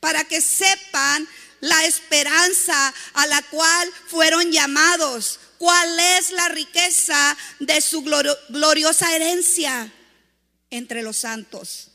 Para 0.00 0.24
que 0.24 0.40
sepan 0.40 1.28
la 1.60 1.84
esperanza 1.86 2.92
a 3.14 3.26
la 3.26 3.40
cual 3.42 3.90
fueron 4.08 4.50
llamados. 4.50 5.38
¿Cuál 5.58 5.98
es 6.18 6.32
la 6.32 6.48
riqueza 6.48 7.36
de 7.60 7.80
su 7.80 8.02
gloriosa 8.02 9.14
herencia 9.14 9.92
entre 10.70 11.02
los 11.02 11.18
santos? 11.18 11.91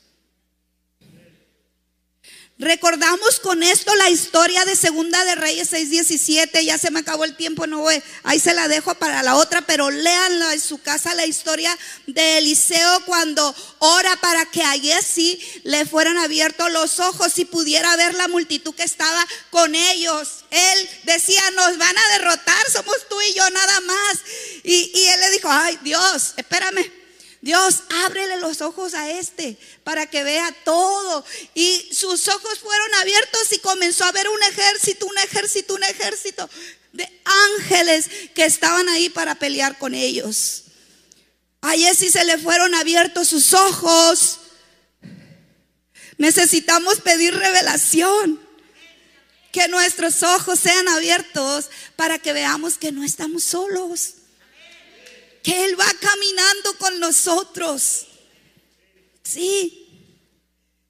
Recordamos 2.60 3.38
con 3.38 3.62
esto 3.62 3.94
la 3.94 4.10
historia 4.10 4.64
de 4.64 4.74
Segunda 4.74 5.24
de 5.24 5.36
Reyes 5.36 5.70
6:17. 5.70 6.64
Ya 6.64 6.76
se 6.76 6.90
me 6.90 6.98
acabó 6.98 7.24
el 7.24 7.36
tiempo, 7.36 7.68
no 7.68 7.78
voy. 7.78 8.02
Ahí 8.24 8.40
se 8.40 8.52
la 8.52 8.66
dejo 8.66 8.96
para 8.96 9.22
la 9.22 9.36
otra, 9.36 9.62
pero 9.62 9.90
léanla 9.90 10.54
en 10.54 10.60
su 10.60 10.82
casa 10.82 11.14
la 11.14 11.24
historia 11.24 11.78
de 12.08 12.38
Eliseo 12.38 13.04
cuando 13.06 13.54
ora 13.78 14.16
para 14.16 14.44
que 14.46 14.64
a 14.64 14.72
Jesse 14.72 15.38
le 15.62 15.86
fueran 15.86 16.18
abiertos 16.18 16.68
los 16.72 16.98
ojos 16.98 17.38
y 17.38 17.44
pudiera 17.44 17.94
ver 17.94 18.14
la 18.14 18.26
multitud 18.26 18.74
que 18.74 18.82
estaba 18.82 19.24
con 19.50 19.76
ellos. 19.76 20.44
Él 20.50 20.90
decía, 21.04 21.40
nos 21.52 21.78
van 21.78 21.96
a 21.96 22.18
derrotar, 22.18 22.70
somos 22.72 23.08
tú 23.08 23.14
y 23.20 23.34
yo 23.34 23.48
nada 23.50 23.80
más. 23.82 24.18
Y, 24.64 24.90
y 24.96 25.04
él 25.06 25.20
le 25.20 25.30
dijo, 25.30 25.48
ay 25.48 25.78
Dios, 25.84 26.34
espérame, 26.36 26.97
Dios, 27.40 27.84
ábrele 28.04 28.38
los 28.38 28.60
ojos 28.62 28.94
a 28.94 29.10
este 29.10 29.56
para 29.84 30.06
que 30.06 30.24
vea 30.24 30.52
todo. 30.64 31.24
Y 31.54 31.88
sus 31.92 32.26
ojos 32.28 32.58
fueron 32.58 32.94
abiertos 32.96 33.52
y 33.52 33.58
comenzó 33.58 34.04
a 34.04 34.12
ver 34.12 34.28
un 34.28 34.42
ejército, 34.42 35.06
un 35.06 35.18
ejército, 35.18 35.74
un 35.74 35.84
ejército 35.84 36.50
de 36.92 37.08
ángeles 37.24 38.08
que 38.34 38.44
estaban 38.44 38.88
ahí 38.88 39.08
para 39.08 39.36
pelear 39.36 39.78
con 39.78 39.94
ellos. 39.94 40.64
A 41.60 41.72
Jesse 41.72 42.12
se 42.12 42.24
le 42.24 42.38
fueron 42.38 42.74
abiertos 42.74 43.28
sus 43.28 43.52
ojos. 43.54 44.40
Necesitamos 46.16 47.00
pedir 47.00 47.34
revelación. 47.34 48.48
Que 49.52 49.66
nuestros 49.68 50.22
ojos 50.22 50.58
sean 50.58 50.86
abiertos 50.88 51.70
para 51.96 52.18
que 52.18 52.34
veamos 52.34 52.76
que 52.76 52.92
no 52.92 53.02
estamos 53.02 53.44
solos 53.44 54.17
que 55.48 55.64
Él 55.64 55.80
va 55.80 55.90
caminando 55.98 56.76
con 56.76 57.00
nosotros. 57.00 58.06
Sí, 59.22 60.12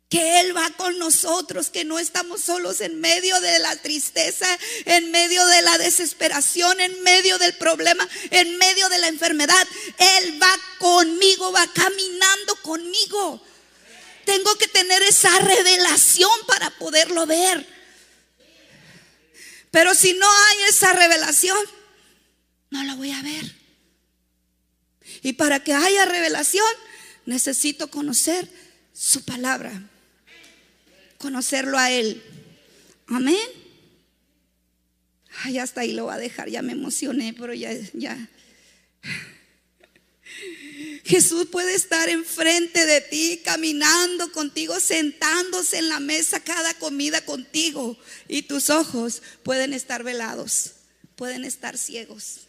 que 0.08 0.40
Él 0.40 0.56
va 0.56 0.68
con 0.70 0.98
nosotros, 0.98 1.70
que 1.70 1.84
no 1.84 2.00
estamos 2.00 2.40
solos 2.40 2.80
en 2.80 3.00
medio 3.00 3.40
de 3.40 3.60
la 3.60 3.76
tristeza, 3.76 4.46
en 4.84 5.12
medio 5.12 5.46
de 5.46 5.62
la 5.62 5.78
desesperación, 5.78 6.80
en 6.80 7.04
medio 7.04 7.38
del 7.38 7.54
problema, 7.54 8.08
en 8.32 8.58
medio 8.58 8.88
de 8.88 8.98
la 8.98 9.06
enfermedad. 9.06 9.64
Él 9.96 10.42
va 10.42 10.52
conmigo, 10.80 11.52
va 11.52 11.64
caminando 11.72 12.56
conmigo. 12.62 13.40
Tengo 14.24 14.58
que 14.58 14.66
tener 14.66 15.04
esa 15.04 15.38
revelación 15.38 16.32
para 16.48 16.70
poderlo 16.78 17.26
ver. 17.26 17.64
Pero 19.70 19.94
si 19.94 20.14
no 20.14 20.28
hay 20.28 20.62
esa 20.68 20.94
revelación, 20.94 21.58
no 22.70 22.82
la 22.82 22.96
voy 22.96 23.12
a 23.12 23.22
ver. 23.22 23.57
Y 25.22 25.34
para 25.34 25.62
que 25.62 25.72
haya 25.72 26.04
revelación, 26.04 26.66
necesito 27.26 27.90
conocer 27.90 28.48
su 28.92 29.24
palabra. 29.24 29.82
Conocerlo 31.18 31.78
a 31.78 31.90
Él. 31.90 32.22
Amén. 33.06 33.36
Ay, 35.44 35.58
hasta 35.58 35.82
ahí 35.82 35.92
lo 35.92 36.06
va 36.06 36.14
a 36.14 36.18
dejar, 36.18 36.48
ya 36.48 36.62
me 36.62 36.72
emocioné, 36.72 37.32
pero 37.32 37.54
ya, 37.54 37.70
ya. 37.92 38.28
Jesús 41.04 41.46
puede 41.46 41.74
estar 41.74 42.08
enfrente 42.08 42.84
de 42.84 43.00
ti, 43.00 43.40
caminando 43.44 44.30
contigo, 44.32 44.78
sentándose 44.80 45.78
en 45.78 45.88
la 45.88 46.00
mesa 46.00 46.40
cada 46.40 46.74
comida 46.74 47.24
contigo. 47.24 47.96
Y 48.26 48.42
tus 48.42 48.68
ojos 48.68 49.22
pueden 49.42 49.72
estar 49.72 50.02
velados, 50.02 50.72
pueden 51.16 51.44
estar 51.44 51.78
ciegos. 51.78 52.47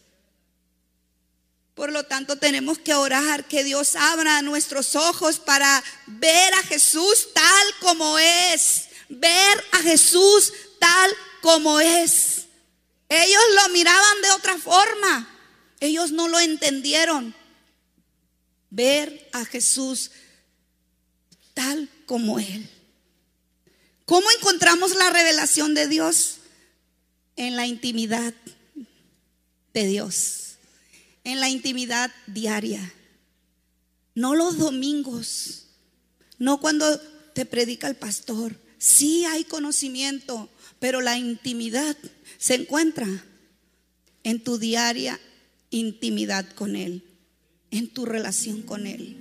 Por 1.80 1.94
lo 1.94 2.04
tanto, 2.04 2.36
tenemos 2.36 2.78
que 2.78 2.94
orar 2.94 3.46
que 3.46 3.64
Dios 3.64 3.96
abra 3.96 4.42
nuestros 4.42 4.98
ojos 4.98 5.40
para 5.40 5.82
ver 6.08 6.54
a 6.56 6.64
Jesús 6.64 7.30
tal 7.34 7.68
como 7.80 8.20
es. 8.20 8.90
Ver 9.08 9.64
a 9.72 9.78
Jesús 9.78 10.52
tal 10.78 11.10
como 11.42 11.80
es. 11.80 12.48
Ellos 13.08 13.42
lo 13.56 13.70
miraban 13.70 14.22
de 14.22 14.32
otra 14.32 14.58
forma. 14.58 15.40
Ellos 15.80 16.12
no 16.12 16.28
lo 16.28 16.42
entendieron. 16.42 17.34
Ver 18.70 19.30
a 19.32 19.46
Jesús 19.46 20.12
tal 21.54 21.90
como 22.06 22.40
Él. 22.40 22.70
¿Cómo 24.04 24.30
encontramos 24.32 24.96
la 24.96 25.12
revelación 25.12 25.74
de 25.76 25.88
Dios? 25.88 26.40
En 27.38 27.56
la 27.56 27.66
intimidad 27.66 28.34
de 29.74 29.86
Dios 29.86 30.49
en 31.32 31.40
la 31.40 31.50
intimidad 31.50 32.12
diaria. 32.28 32.94
No 34.16 34.36
los 34.36 34.58
domingos, 34.58 35.68
no 36.38 36.60
cuando 36.60 37.00
te 37.34 37.46
predica 37.46 37.88
el 37.88 37.96
pastor. 37.96 38.60
Sí 38.78 39.26
hay 39.26 39.44
conocimiento, 39.44 40.50
pero 40.80 41.02
la 41.02 41.18
intimidad 41.18 41.96
se 42.38 42.56
encuentra 42.56 43.08
en 44.24 44.44
tu 44.44 44.58
diaria 44.58 45.20
intimidad 45.70 46.50
con 46.54 46.76
Él, 46.76 47.04
en 47.72 47.88
tu 47.90 48.06
relación 48.06 48.62
con 48.62 48.88
Él. 48.88 49.18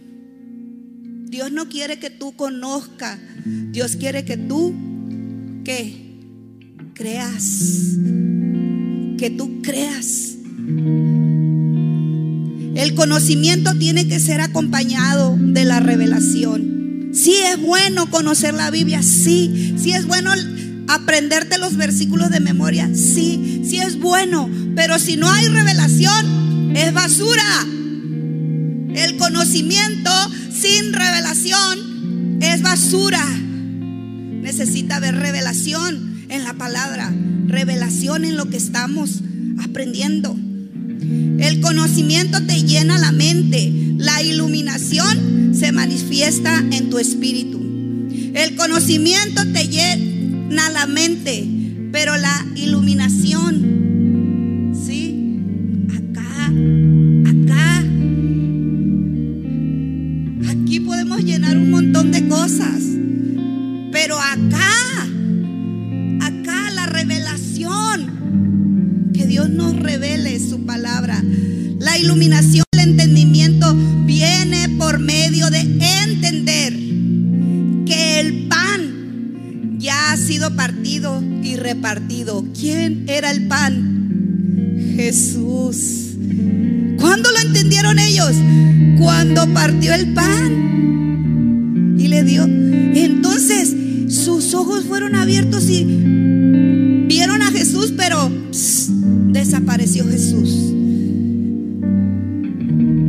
Dios 1.29 1.53
no 1.53 1.69
quiere 1.69 1.99
que 1.99 2.11
tú 2.11 2.35
conozcas, 2.37 3.19
Dios 3.45 3.97
quiere 3.97 4.25
que 4.25 4.37
tú, 4.37 4.75
que 5.65 6.09
creas, 6.95 7.97
que 9.19 9.31
tú 9.37 9.61
creas. 9.63 10.37
El 12.79 12.95
conocimiento 12.95 13.74
tiene 13.74 14.07
que 14.07 14.20
ser 14.20 14.41
acompañado 14.41 15.37
de 15.37 15.64
la 15.64 15.81
revelación. 15.81 17.11
Sí 17.12 17.35
es 17.35 17.61
bueno 17.61 18.09
conocer 18.09 18.55
la 18.55 18.70
Biblia, 18.70 19.03
sí. 19.03 19.74
Sí 19.76 19.95
es 19.95 20.07
bueno 20.07 20.31
aprenderte 20.87 21.59
los 21.59 21.76
versículos 21.76 22.31
de 22.31 22.39
memoria, 22.39 22.89
sí. 22.95 23.62
Sí 23.68 23.81
es 23.81 23.99
bueno. 23.99 24.49
Pero 24.76 25.01
si 25.01 25.16
no 25.16 25.29
hay 25.29 25.49
revelación, 25.49 26.76
es 26.76 26.95
basura. 26.95 27.66
El 28.95 29.16
conocimiento 29.18 30.12
sin 30.57 30.93
revelación 30.93 32.39
es 32.41 32.62
basura. 32.62 33.26
Necesita 33.26 34.99
haber 34.99 35.16
revelación 35.16 36.26
en 36.29 36.45
la 36.45 36.55
palabra, 36.55 37.12
revelación 37.49 38.24
en 38.24 38.37
lo 38.37 38.49
que 38.49 38.57
estamos 38.57 39.22
aprendiendo. 39.64 40.37
El 41.39 41.61
conocimiento 41.61 42.43
te 42.45 42.63
llena 42.63 42.99
la 42.99 43.13
mente. 43.13 43.73
La 43.97 44.23
iluminación 44.23 45.55
se 45.55 45.73
manifiesta 45.73 46.59
en 46.71 46.91
tu 46.91 46.99
espíritu. 46.99 47.59
El 48.35 48.57
conocimiento 48.57 49.43
te 49.53 49.69
llena 49.69 50.71
la 50.71 50.87
mente, 50.87 51.47
pero 51.93 52.17
la 52.17 52.47
iluminación, 52.55 53.78
repartido. 81.69 82.45
¿Quién 82.59 83.05
era 83.09 83.31
el 83.31 83.47
pan? 83.47 84.95
Jesús. 84.97 86.14
¿Cuándo 86.99 87.31
lo 87.31 87.39
entendieron 87.41 87.99
ellos? 87.99 88.33
Cuando 88.99 89.47
partió 89.53 89.93
el 89.93 90.14
pan 90.14 91.97
y 91.99 92.09
le 92.09 92.25
dio. 92.25 92.45
Entonces 92.45 93.75
sus 94.09 94.55
ojos 94.55 94.85
fueron 94.85 95.14
abiertos 95.14 95.69
y 95.69 95.85
vieron 97.07 97.43
a 97.43 97.51
Jesús, 97.51 97.93
pero 97.95 98.33
desapareció 99.31 100.09
Jesús. 100.09 100.73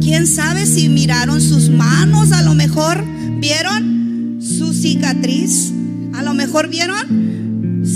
¿Quién 0.01 0.27
sabe 0.27 0.65
si 0.65 0.89
miraron 0.89 1.39
sus 1.39 1.69
manos? 1.69 2.33
A 2.33 2.41
lo 2.41 2.55
mejor 2.55 3.05
vieron 3.39 4.39
su 4.41 4.73
cicatriz. 4.73 5.71
A 6.13 6.23
lo 6.23 6.33
mejor 6.33 6.67
vieron, 6.67 7.38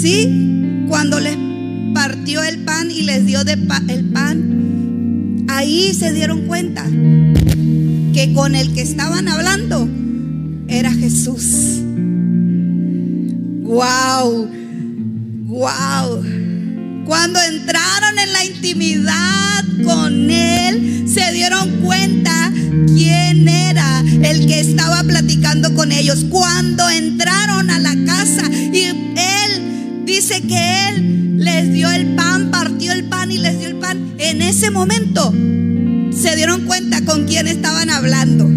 sí, 0.03 0.85
cuando 0.89 1.17
les 1.21 1.37
partió 1.93 2.43
el 2.43 2.65
pan 2.65 2.91
y 2.91 3.03
les 3.03 3.25
dio 3.25 3.45
de 3.45 3.53
el 3.53 4.05
pan. 4.11 5.45
Ahí 5.47 5.93
se 5.93 6.11
dieron 6.11 6.45
cuenta 6.45 6.83
que 8.13 8.33
con 8.35 8.53
el 8.53 8.73
que 8.73 8.81
estaban 8.81 9.29
hablando 9.29 9.87
era 10.67 10.91
Jesús. 10.91 11.79
Wow, 13.61 14.49
wow. 15.45 16.23
Cuando 17.05 17.39
entraron 17.41 18.19
en 18.19 18.33
la 18.33 18.45
intimidad 18.45 19.63
con 19.85 20.29
Él, 20.29 21.05
se 21.07 21.31
dieron 21.31 21.79
cuenta 21.81 22.51
quién 22.87 23.47
era 23.47 24.03
el 24.21 24.47
que 24.47 24.59
estaba 24.59 25.01
platicando 25.03 25.73
con 25.73 25.93
ellos. 25.93 26.25
Cuando 26.29 26.89
entraron 26.89 27.69
a 27.69 27.79
la 27.79 27.95
casa 28.05 28.49
y 28.51 28.82
dice 30.15 30.41
que 30.41 30.89
Él 30.89 31.37
les 31.37 31.73
dio 31.73 31.89
el 31.91 32.13
pan, 32.15 32.51
partió 32.51 32.91
el 32.91 33.05
pan 33.05 33.31
y 33.31 33.39
les 33.39 33.57
dio 33.57 33.67
el 33.67 33.77
pan, 33.77 34.13
en 34.19 34.43
ese 34.43 34.69
momento 34.69 35.33
se 36.11 36.35
dieron 36.35 36.65
cuenta 36.65 37.03
con 37.03 37.25
quién 37.25 37.47
estaban 37.47 37.89
hablando. 37.89 38.47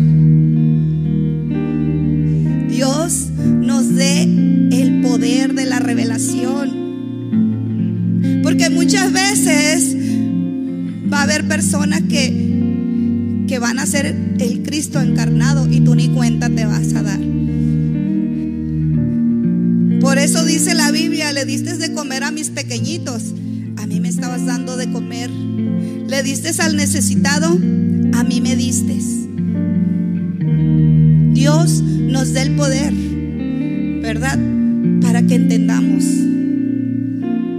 Dios 2.68 3.28
nos 3.40 3.94
dé 3.94 4.22
el 4.22 5.00
poder 5.00 5.54
de 5.54 5.64
la 5.64 5.78
revelación. 5.78 6.84
Porque 8.42 8.68
muchas 8.68 9.10
veces 9.12 9.96
va 11.10 11.20
a 11.20 11.22
haber 11.22 11.48
personas 11.48 12.02
que, 12.02 13.44
que 13.48 13.58
van 13.58 13.78
a 13.78 13.86
ser 13.86 14.14
el 14.38 14.62
Cristo 14.62 15.00
encarnado 15.00 15.66
y 15.72 15.80
tú 15.80 15.94
ni 15.94 16.08
cuenta 16.08 16.50
te 16.50 16.66
vas 16.66 16.92
a 16.94 17.02
dar. 17.02 17.20
Por 20.06 20.18
eso 20.18 20.44
dice 20.44 20.76
la 20.76 20.92
Biblia, 20.92 21.32
le 21.32 21.44
diste 21.44 21.76
de 21.78 21.92
comer 21.92 22.22
a 22.22 22.30
mis 22.30 22.50
pequeñitos, 22.50 23.34
a 23.76 23.88
mí 23.88 23.98
me 23.98 24.06
estabas 24.08 24.46
dando 24.46 24.76
de 24.76 24.88
comer. 24.92 25.28
Le 25.28 26.22
diste 26.22 26.50
al 26.62 26.76
necesitado, 26.76 27.48
a 27.48 28.22
mí 28.22 28.40
me 28.40 28.54
diste. 28.54 28.96
Dios 31.34 31.82
nos 31.82 32.32
da 32.34 32.42
el 32.42 32.54
poder, 32.54 32.94
¿verdad? 34.00 34.38
Para 35.02 35.26
que 35.26 35.34
entendamos 35.34 36.04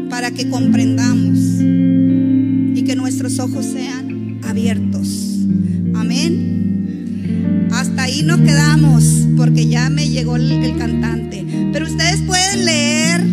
para 0.10 0.32
que 0.32 0.50
comprendamos 0.50 1.38
y 1.60 2.82
que 2.86 2.96
nuestros 2.96 3.40
ojos 3.40 3.66
sean 3.66 4.40
abiertos. 4.44 5.46
Amén. 5.94 7.68
Hasta 7.74 8.04
ahí 8.04 8.24
nos 8.24 8.40
quedamos 8.40 9.27
porque 9.38 9.68
ya 9.68 9.90
me 9.90 10.10
llegó 10.10 10.36
el, 10.36 10.76
cantante. 10.78 11.46
Pero 11.72 11.86
ustedes 11.86 12.22
pueden 12.22 12.66
leer 12.66 13.24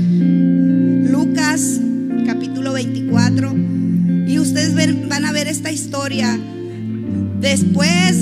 Lucas 1.10 1.80
capítulo 2.26 2.74
24 2.74 3.54
y 4.28 4.38
ustedes 4.38 4.74
van 5.08 5.24
a 5.24 5.32
ver 5.32 5.48
esta 5.48 5.72
historia. 5.72 6.38
Después, 7.40 8.16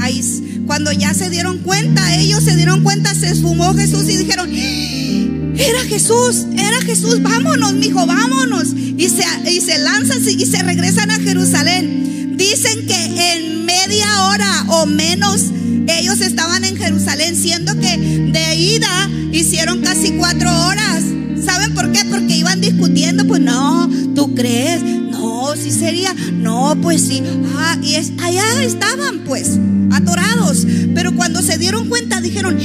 ahí, 0.00 0.64
cuando 0.66 0.90
ya 0.92 1.14
se 1.14 1.30
dieron 1.30 1.58
cuenta, 1.58 2.16
ellos 2.16 2.42
se 2.42 2.56
dieron 2.56 2.82
cuenta, 2.82 3.14
se 3.14 3.30
esfumó 3.30 3.74
Jesús 3.74 4.08
y 4.08 4.16
dijeron, 4.16 4.50
era 4.52 5.80
Jesús, 5.88 6.46
era 6.56 6.80
Jesús, 6.80 7.22
vámonos, 7.22 7.74
mijo, 7.74 8.06
vámonos. 8.06 8.74
Y 8.74 9.08
se, 9.08 9.24
y 9.50 9.60
se 9.60 9.78
lanzan 9.78 10.22
y 10.26 10.46
se 10.46 10.62
regresan 10.62 11.10
a 11.10 11.20
Jerusalén. 11.20 12.36
Dicen 12.36 12.86
que 12.86 13.34
en 13.34 13.66
media 13.66 14.24
hora 14.24 14.64
o 14.68 14.86
menos 14.86 15.52
ellos 15.90 16.20
estaban 16.20 16.64
en 16.64 16.76
Jerusalén, 16.76 17.36
siendo 17.36 17.74
que 17.78 17.96
de 17.96 18.54
ida 18.54 19.10
hicieron 19.32 19.80
casi 19.82 20.12
cuatro 20.12 20.50
horas. 20.66 21.02
¿Saben 21.44 21.74
por 21.74 21.92
qué? 21.92 22.04
Porque 22.04 22.36
iban 22.36 22.60
discutiendo, 22.60 23.26
pues 23.26 23.40
no, 23.40 23.88
¿tú 24.14 24.34
crees? 24.34 24.82
No, 24.82 25.54
sí 25.56 25.70
sería, 25.70 26.14
no, 26.32 26.76
pues 26.80 27.02
sí. 27.02 27.22
Ah, 27.56 27.78
y 27.82 27.94
es, 27.94 28.12
allá 28.22 28.62
estaban 28.62 29.20
pues, 29.24 29.58
atorados. 29.92 30.66
Pero 30.94 31.14
cuando 31.14 31.42
se 31.42 31.58
dieron 31.58 31.88
cuenta 31.88 32.20
dijeron, 32.20 32.58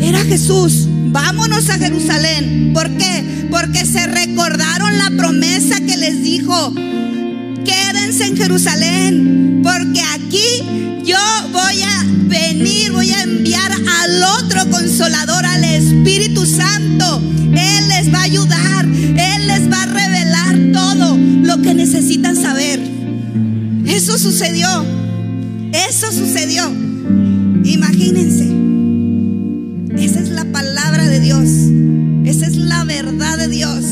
era 0.00 0.20
Jesús. 0.24 0.86
Vámonos 1.12 1.68
a 1.68 1.78
Jerusalén. 1.78 2.70
¿Por 2.72 2.88
qué? 2.96 3.48
Porque 3.50 3.84
se 3.84 4.06
recordaron 4.06 4.96
la 4.96 5.10
promesa 5.16 5.80
que 5.80 5.96
les 5.96 6.22
dijo. 6.22 6.72
Quédense 7.64 8.26
en 8.26 8.36
Jerusalén. 8.36 9.60
Porque 9.62 10.02
aquí 10.14 11.02
yo 11.04 11.18
voy 11.52 11.82
a 11.82 12.04
venir, 12.28 12.92
voy 12.92 13.10
a 13.10 13.22
enviar 13.22 13.72
al 13.72 14.22
otro 14.38 14.70
consolador, 14.70 15.44
al 15.44 15.64
Espíritu 15.64 16.46
Santo. 16.46 17.22
Él 17.52 17.88
les 17.88 18.12
va 18.12 18.20
a 18.20 18.24
ayudar. 18.24 18.84
Él 18.86 19.46
les 19.46 19.70
va 19.70 19.82
a 19.82 19.86
revelar 19.86 20.72
todo 20.72 21.16
lo 21.16 21.62
que 21.62 21.74
necesitan 21.74 22.36
saber. 22.36 22.80
Eso 23.86 24.18
sucedió. 24.18 24.68
Eso 25.72 26.10
sucedió. 26.12 26.70
Imagínense. 27.64 28.48
Esa 30.02 30.20
es 30.20 30.30
la 30.30 30.44
palabra 30.46 31.06
de 31.06 31.20
Dios. 31.20 31.48
Esa 32.24 32.46
es 32.46 32.56
la 32.56 32.84
verdad 32.84 33.38
de 33.38 33.48
Dios. 33.48 33.84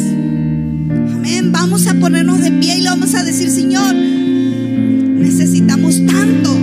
Vamos 1.61 1.88
a 1.88 1.94
ponernos 1.94 2.40
de 2.40 2.52
pie 2.52 2.78
y 2.78 2.82
le 2.82 2.88
vamos 2.88 3.16
a 3.16 3.24
decir, 3.24 3.50
Señor, 3.50 3.92
necesitamos 3.92 6.00
tanto 6.06 6.56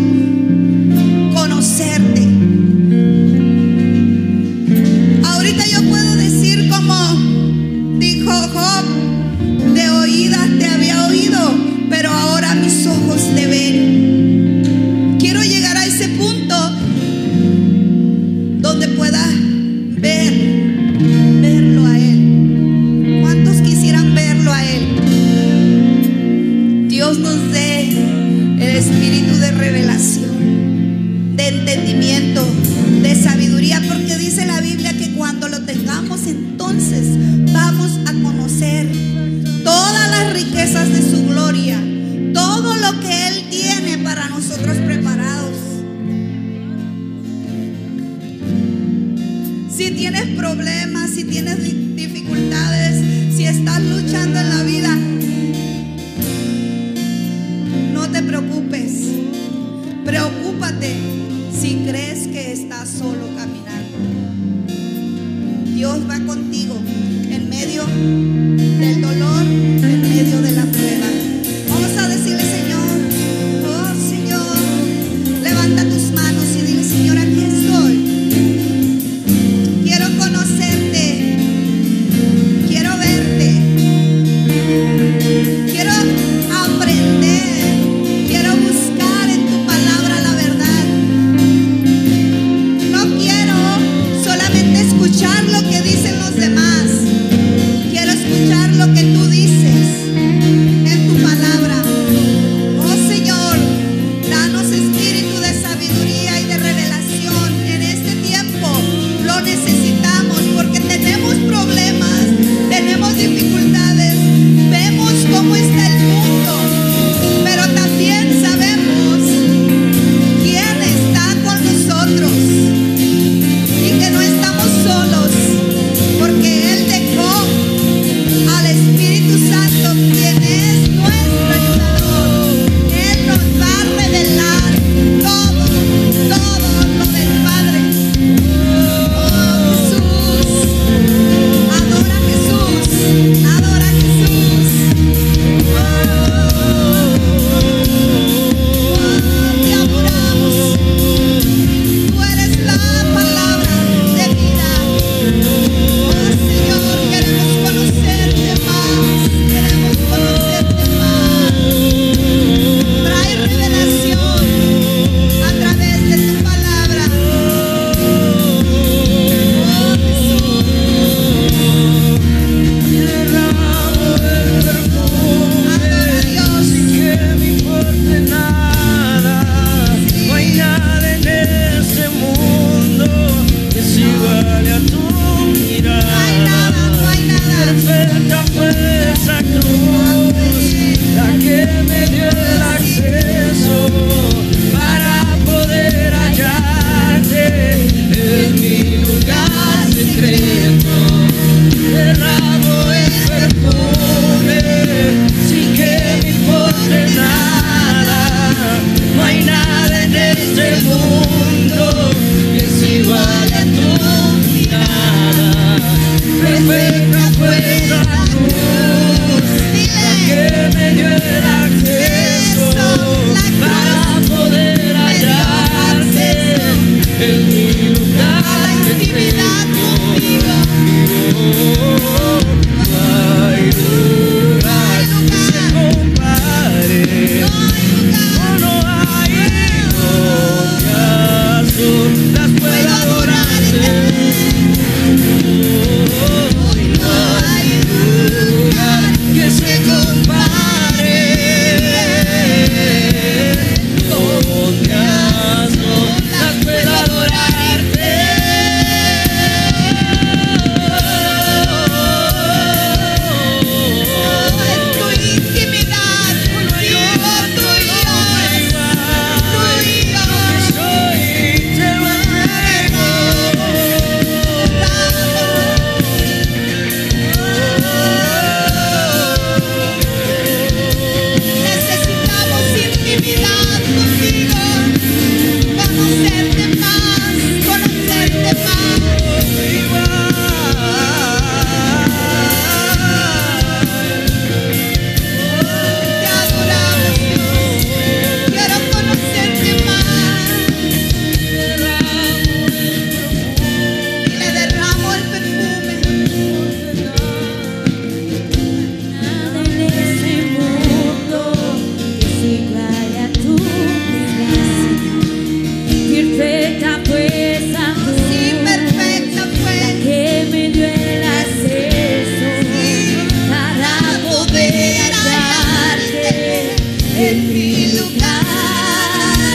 en 327.16 327.54
mi 327.54 327.94
lugar. 327.94 328.46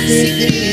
Si 0.08 0.70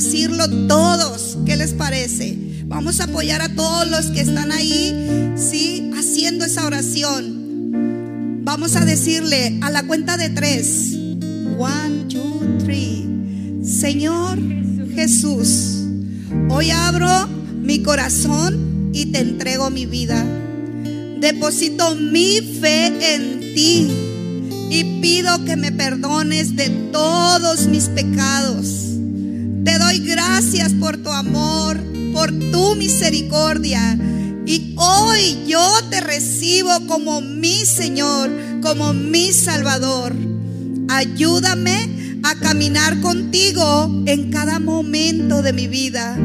decirlo 0.00 0.48
todos. 0.66 1.36
¿Qué 1.44 1.56
les 1.56 1.74
parece? 1.74 2.34
Vamos 2.64 3.00
a 3.00 3.04
apoyar 3.04 3.42
a 3.42 3.54
todos 3.54 3.86
los 3.86 4.06
que 4.06 4.22
están 4.22 4.50
ahí, 4.50 5.34
sí, 5.36 5.90
haciendo 5.94 6.46
esa 6.46 6.66
oración. 6.66 8.40
Vamos 8.42 8.76
a 8.76 8.86
decirle 8.86 9.58
a 9.60 9.70
la 9.70 9.82
cuenta 9.82 10.16
de 10.16 10.30
tres. 10.30 10.94
One, 11.58 12.06
two, 12.08 12.40
three. 12.64 13.60
Señor 13.62 14.38
Jesús, 14.94 15.82
hoy 16.48 16.70
abro 16.70 17.28
mi 17.60 17.82
corazón 17.82 18.90
y 18.94 19.12
te 19.12 19.18
entrego 19.18 19.68
mi 19.68 19.84
vida. 19.84 20.24
Deposito 21.20 21.94
mi 21.94 22.40
fe 22.40 22.86
en 23.16 23.40
ti 23.54 23.86
y 24.70 25.00
pido 25.02 25.44
que 25.44 25.56
me 25.56 25.72
perdones 25.72 26.56
de 26.56 26.70
todos 26.90 27.66
mis 27.66 27.90
pecados 27.90 28.79
te 29.64 29.78
doy 29.78 29.98
gracias 30.00 30.72
por 30.72 30.96
tu 30.96 31.10
amor, 31.10 31.78
por 32.12 32.30
tu 32.30 32.76
misericordia. 32.76 33.98
Y 34.46 34.74
hoy 34.76 35.44
yo 35.46 35.62
te 35.90 36.00
recibo 36.00 36.70
como 36.86 37.20
mi 37.20 37.64
Señor, 37.66 38.30
como 38.62 38.92
mi 38.94 39.32
Salvador. 39.32 40.14
Ayúdame 40.88 42.18
a 42.22 42.34
caminar 42.36 43.00
contigo 43.00 44.02
en 44.06 44.30
cada 44.30 44.58
momento 44.58 45.42
de 45.42 45.52
mi 45.52 45.68
vida. 45.68 46.16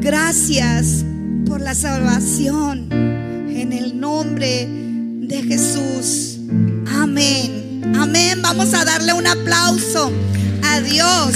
Gracias 0.00 1.04
por 1.46 1.60
la 1.60 1.74
salvación 1.74 2.88
en 2.92 3.72
el 3.72 3.98
nombre 3.98 4.66
de 4.68 5.42
Jesús. 5.42 6.38
Amén. 6.86 7.92
Amén. 7.96 8.40
Vamos 8.42 8.74
a 8.74 8.84
darle 8.84 9.12
un 9.12 9.26
aplauso 9.26 10.12
a 10.62 10.80
Dios. 10.80 11.34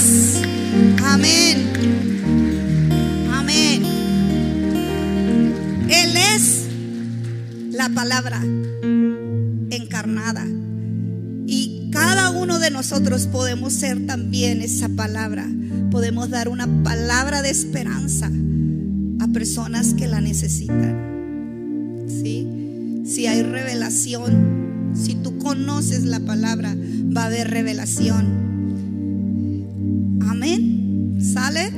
Amén. 1.03 1.71
Amén. 3.31 3.83
Él 5.89 6.17
es 6.17 6.67
la 7.71 7.87
palabra 7.89 8.41
encarnada. 9.69 10.45
Y 11.47 11.89
cada 11.91 12.31
uno 12.31 12.59
de 12.59 12.71
nosotros 12.71 13.27
podemos 13.27 13.71
ser 13.71 14.05
también 14.05 14.61
esa 14.61 14.89
palabra. 14.89 15.47
Podemos 15.91 16.29
dar 16.29 16.49
una 16.49 16.67
palabra 16.83 17.41
de 17.41 17.51
esperanza 17.51 18.29
a 19.21 19.27
personas 19.29 19.93
que 19.93 20.07
la 20.07 20.19
necesitan. 20.19 22.05
¿Sí? 22.09 23.03
Si 23.05 23.27
hay 23.27 23.43
revelación, 23.43 24.91
si 24.93 25.15
tú 25.15 25.37
conoces 25.37 26.03
la 26.03 26.19
palabra, 26.19 26.75
va 27.15 27.23
a 27.23 27.27
haber 27.27 27.49
revelación 27.49 28.45
Amén. 30.45 31.17
¿Sale? 31.19 31.71